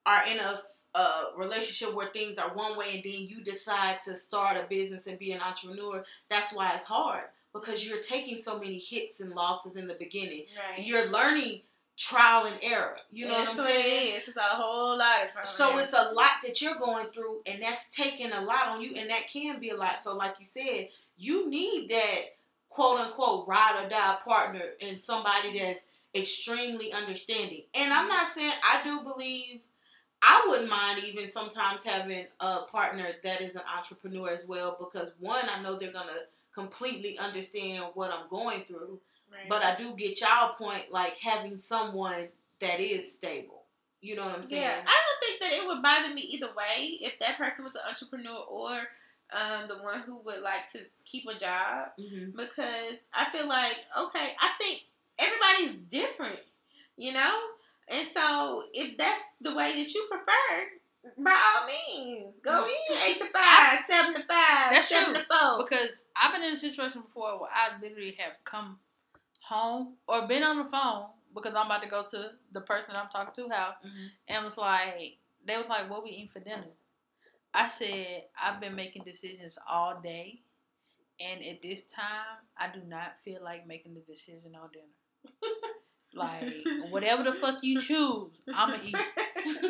[0.06, 0.60] are in a
[0.96, 5.06] a relationship where things are one way and then you decide to start a business
[5.08, 7.24] and be an entrepreneur, that's why it's hard
[7.54, 10.44] because you're taking so many hits and losses in the beginning.
[10.76, 10.84] right.
[10.84, 11.60] You're learning
[11.96, 12.96] trial and error.
[13.12, 13.84] You know what I'm saying?
[13.86, 14.28] It is.
[14.28, 15.46] It's a whole lot of trouble.
[15.46, 18.94] So it's a lot that you're going through, and that's taking a lot on you,
[18.96, 19.98] and that can be a lot.
[19.98, 22.20] So, like you said, you need that
[22.68, 27.62] quote unquote ride or die partner and somebody that's extremely understanding.
[27.74, 29.62] And I'm not saying I do believe
[30.22, 35.14] I wouldn't mind even sometimes having a partner that is an entrepreneur as well because
[35.20, 36.12] one, I know they're gonna
[36.54, 39.00] completely understand what I'm going through.
[39.32, 39.48] Right.
[39.48, 42.28] But I do get y'all point like having someone
[42.60, 43.62] that is stable.
[44.00, 44.62] You know what I'm saying?
[44.62, 47.74] Yeah, I don't think that it would bother me either way if that person was
[47.74, 48.82] an entrepreneur or
[49.32, 53.76] um, the one who would like to keep a job hmm because I feel like
[53.98, 54.82] okay, I think
[55.18, 56.40] everybody's different,
[56.96, 57.40] you know,
[57.88, 60.66] and so if that's the way that you prefer,
[61.18, 65.22] by all means, go in eight to five, seven to five, That's seven true.
[65.22, 65.64] to four.
[65.68, 68.78] Because I've been in a situation before where I literally have come
[69.42, 73.08] home or been on the phone because I'm about to go to the person I'm
[73.08, 74.10] talking to house Mhm.
[74.28, 76.64] and was like, they was like, what we eating for dinner?
[77.52, 80.42] I said, I've been making decisions all day,
[81.20, 85.32] and at this time, I do not feel like making the decision on dinner.
[86.14, 86.54] like
[86.90, 88.96] whatever the fuck you choose, I'ma eat.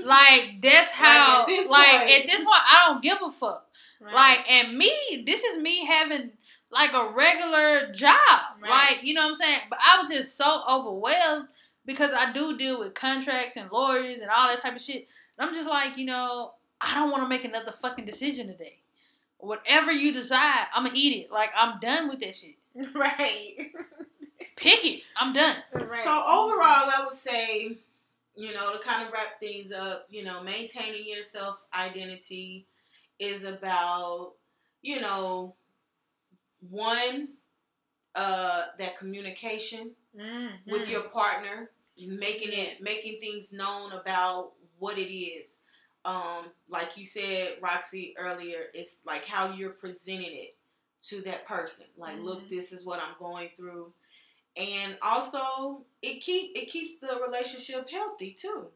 [0.04, 1.40] Like that's how.
[1.40, 2.10] at this like point.
[2.10, 3.66] at this point, I don't give a fuck.
[4.00, 4.14] Right.
[4.14, 4.92] Like, and me,
[5.26, 6.30] this is me having
[6.70, 8.16] like a regular job.
[8.62, 8.70] Right.
[8.70, 9.60] Like, you know what I'm saying?
[9.70, 11.48] But I was just so overwhelmed
[11.86, 15.08] because I do deal with contracts and lawyers and all that type of shit.
[15.38, 18.78] And I'm just like, you know, I don't want to make another fucking decision today.
[19.38, 21.32] Whatever you decide, I'm gonna eat it.
[21.32, 22.56] Like, I'm done with that shit.
[22.94, 23.56] right.
[24.56, 25.02] Pick it.
[25.16, 25.56] I'm done.
[25.72, 25.98] right.
[25.98, 27.78] So overall, I would say,
[28.36, 32.66] you know, to kind of wrap things up, you know, maintaining your self identity
[33.18, 34.32] is about,
[34.82, 35.54] you know,
[36.70, 37.28] one,
[38.14, 40.70] uh, that communication Mm-hmm.
[40.70, 45.58] with your partner, making it making things known about what it is.
[46.04, 50.54] Um, like you said, Roxy earlier, it's like how you're presenting it
[51.08, 51.86] to that person.
[51.96, 52.48] Like, look, Mhm.
[52.50, 53.92] this is what I'm going through,
[54.56, 58.66] and also it keep it keeps the relationship healthy too.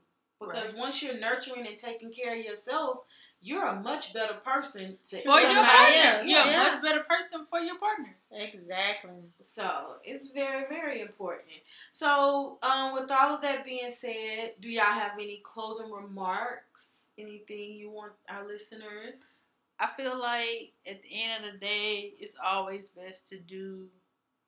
[0.41, 3.01] Because once you're nurturing and taking care of yourself,
[3.41, 5.97] you're a much better person to For your partner.
[5.97, 6.27] else.
[6.27, 6.61] You're Yeah.
[6.67, 8.17] a much better person for your partner.
[8.31, 9.11] Exactly.
[9.41, 11.49] So it's very, very important.
[11.91, 17.05] So, um, with all of that being said, do y'all have any closing remarks?
[17.17, 19.37] Anything you want our listeners?
[19.81, 23.89] I feel like at the end of the day, it's always best to do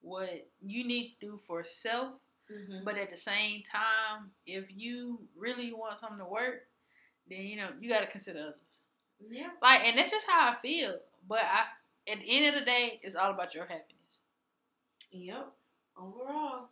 [0.02, 2.12] what you need to do for self.
[2.50, 2.84] Mm-hmm.
[2.84, 6.66] But at the same time, if you really want something to work,
[7.28, 8.54] then you know you got to consider others.
[9.30, 9.50] Yeah.
[9.62, 10.96] Like, and that's just how I feel.
[11.28, 14.20] But I, at the end of the day, it's all about your happiness.
[15.12, 15.52] Yep.
[15.96, 16.68] Overall,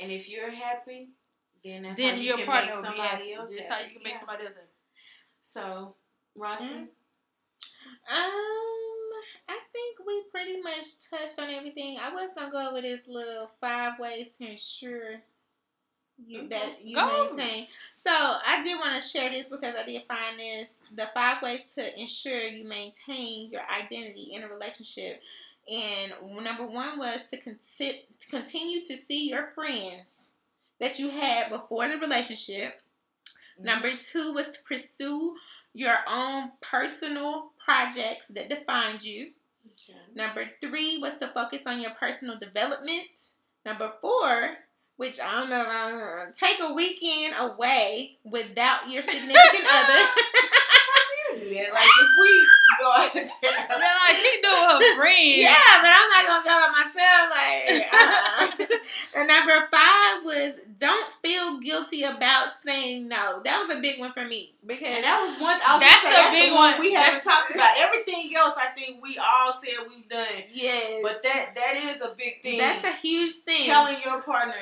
[0.00, 1.10] and if you're happy,
[1.64, 3.54] then that's then how you can make somebody else.
[3.54, 3.82] That's happy.
[3.82, 4.18] how you can make Yeah.
[4.20, 4.66] somebody else happy.
[5.42, 5.96] So,
[6.34, 6.64] Roxy.
[6.64, 6.88] Mm.
[8.10, 8.81] Um,
[9.48, 11.98] I think we pretty much touched on everything.
[11.98, 15.20] I was gonna go over this little five ways to ensure
[16.24, 16.48] you Okay.
[16.48, 17.34] that you Go.
[17.34, 17.66] maintain.
[17.96, 21.60] So I did want to share this because I did find this the five ways
[21.74, 25.22] to ensure you maintain your identity in a relationship.
[25.68, 26.12] And
[26.44, 30.30] number one was to, consi- to continue to see your friends
[30.80, 32.80] that you had before the relationship.
[33.56, 33.64] Mm-hmm.
[33.64, 35.36] Number two was to pursue
[35.72, 39.30] your own personal projects that defined you.
[39.66, 39.98] Okay.
[40.14, 43.08] Number three was to focus on your personal development.
[43.64, 44.56] Number four,
[44.96, 50.08] which I don't know, uh, take a weekend away without your significant other.
[51.34, 51.72] Do that.
[51.72, 52.32] Like if we
[52.78, 53.80] go out town.
[54.06, 55.40] like she do her friend.
[55.40, 57.24] yeah, but I'm not gonna go by myself.
[57.32, 58.76] Like, uh-uh.
[59.16, 59.91] and number five
[60.24, 63.40] was don't feel guilty about saying no.
[63.44, 65.58] That was a big one for me because And that was one.
[65.66, 66.80] I was That's just a that's big one one.
[66.80, 67.74] we haven't talked about.
[67.78, 70.44] Everything else, I think we all said we've done.
[70.52, 72.58] yes, But that that is a big thing.
[72.58, 73.66] that's a huge thing.
[73.66, 74.54] telling your partner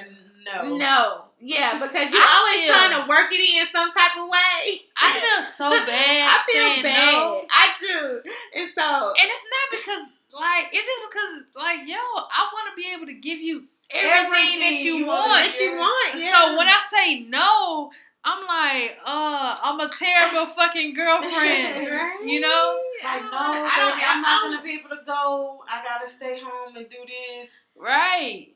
[0.43, 0.77] no.
[0.79, 4.81] No, yeah, because you're always feel- trying to work it in some type of way.
[4.97, 5.89] I feel so bad.
[6.33, 7.13] I feel bad.
[7.13, 7.45] no.
[7.51, 8.23] I do,
[8.57, 10.03] and so And it's not because
[10.33, 14.27] like it's just because like yo, I want to be able to give you everything,
[14.27, 15.29] Everything that you, you want.
[15.29, 15.47] want.
[15.47, 16.21] what you want.
[16.21, 16.31] Yeah.
[16.31, 17.91] So when I say no,
[18.25, 21.87] I'm like, uh, I'm a terrible fucking girlfriend.
[21.91, 22.21] Right?
[22.25, 22.79] You know?
[23.03, 25.63] Like no, I baby, don't- I'm not I don't- gonna be able to go.
[25.71, 27.49] I gotta stay home and do this.
[27.77, 28.49] Right.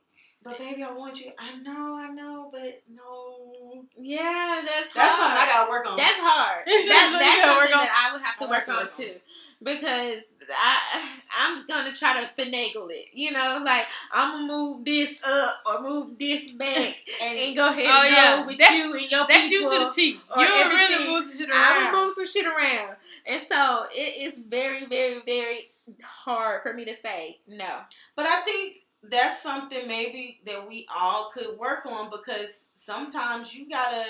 [0.43, 1.33] But baby, I want you.
[1.39, 3.87] I know, I know, but no.
[3.99, 5.19] yeah, that's That's hard.
[5.19, 5.97] something I gotta work on.
[5.97, 6.65] That's hard.
[6.67, 7.85] That's That's, what that's you gotta work something on.
[7.87, 9.05] that I would have to I work on work on.
[9.05, 9.15] too,
[9.63, 13.07] because I I'm gonna try to finagle it.
[13.13, 17.69] You know, like I'm gonna move this up or move this back and and go
[17.69, 18.35] ahead Oh, and yeah.
[18.41, 19.73] go with That's- you and your That's people.
[19.73, 20.03] you to the T.
[20.11, 21.93] You really move the shit I around.
[21.93, 22.97] would move some shit around.
[23.27, 25.71] And so it is very, very, very
[26.03, 27.79] hard for me to say no.
[28.17, 33.69] But I think that's something maybe that we all could work on because sometimes you
[33.69, 34.03] gotta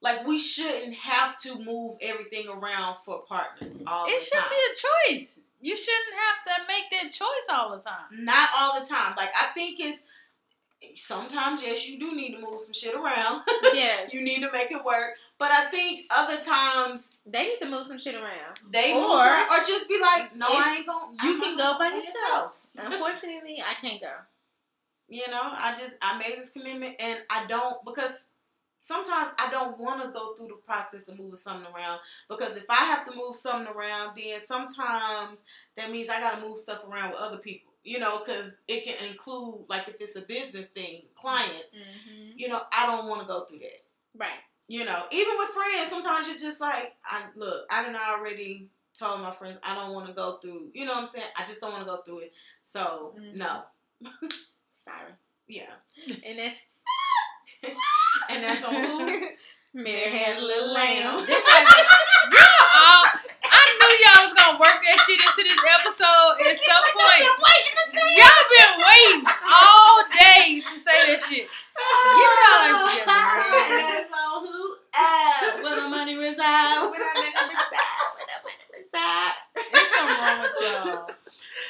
[0.00, 4.48] like we shouldn't have to move everything around for partners all It should time.
[4.50, 5.38] be a choice.
[5.60, 8.06] You shouldn't have to make that choice all the time.
[8.12, 9.14] Not all the time.
[9.16, 10.04] Like I think it's
[10.94, 13.42] sometimes yes you do need to move some shit around.
[13.74, 14.12] Yes.
[14.12, 15.12] you need to make it work.
[15.38, 18.58] But I think other times they need to move some shit around.
[18.70, 21.16] they Or- move around, or just be like, no, I ain't going.
[21.22, 22.66] you can go by yourself.
[22.78, 24.12] Unfortunately, I can't go.
[25.08, 28.26] You know, I just I made this commitment and I don't because
[28.80, 32.64] sometimes I don't want to go through the process of moving something around because if
[32.68, 35.44] I have to move something around, then sometimes
[35.76, 37.72] that means I got to move stuff around with other people.
[37.84, 41.76] You know, because it can include like if it's a business thing, clients.
[41.76, 42.32] Mm-hmm.
[42.36, 43.82] You know, I don't want to go through that.
[44.16, 44.40] Right.
[44.66, 48.68] You know, even with friends, sometimes you're just like, I look, I done I already
[48.98, 50.70] told my friends I don't want to go through.
[50.74, 51.28] You know what I'm saying?
[51.38, 52.32] I just don't want to go through it.
[52.60, 53.36] So Mhm.
[53.36, 53.62] no,
[54.84, 55.12] Sorry.
[55.48, 55.72] yeah.
[56.26, 56.60] And that's
[58.28, 59.06] And that's on who?
[59.74, 61.18] Mary had a little lamb.
[61.28, 61.36] Y'all,
[63.44, 67.24] I knew y'all was gonna work that shit into this episode at some point.
[68.16, 71.46] Y'all been waiting all day to say that shit.
[71.46, 74.08] Get y'all man.
[74.08, 74.76] That's on who?
[74.94, 76.88] Ah, where the money reside.
[76.90, 77.76] When the beside,
[78.16, 78.98] when I'm in the.
[79.72, 81.06] There's something wrong with y'all.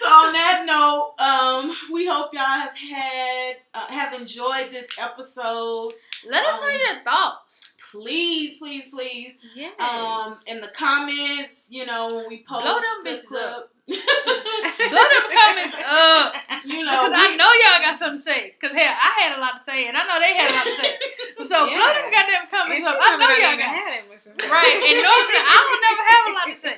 [0.01, 5.93] So on that note, um, we hope y'all have had uh, have enjoyed this episode.
[6.27, 7.73] Let us know Um, your thoughts.
[7.93, 9.71] please, please, please, Yeah.
[9.79, 15.27] um, in the comments, you know, when we post Blow them the clip, Blow them
[15.33, 16.35] comments up.
[16.65, 18.51] you know, Because I know y'all got something to say.
[18.59, 20.65] Because hell, I had a lot to say, and I know they had a lot
[20.65, 20.93] to say.
[21.49, 21.65] So blow
[21.95, 22.97] them goddamn comments up.
[23.01, 24.49] I know y'all got have that much to say.
[24.51, 24.75] right.
[24.85, 26.77] And normally I don't never have a lot to say.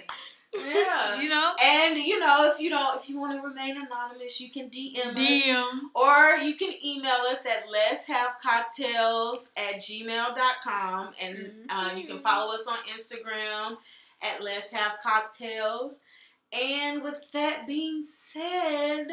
[0.54, 1.20] Yeah.
[1.20, 4.50] You know, And you know, if you don't, if you want to remain anonymous, you
[4.50, 5.16] can DM us.
[5.94, 11.10] Or you can email us at let's have cocktails at gmail.com.
[11.22, 13.76] And uh, you can follow us on Instagram
[14.22, 15.98] at let's have cocktails.
[16.52, 19.06] And with that being said,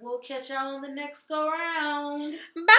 [0.00, 2.34] we'll catch y'all on the next go round.
[2.54, 2.74] Bye.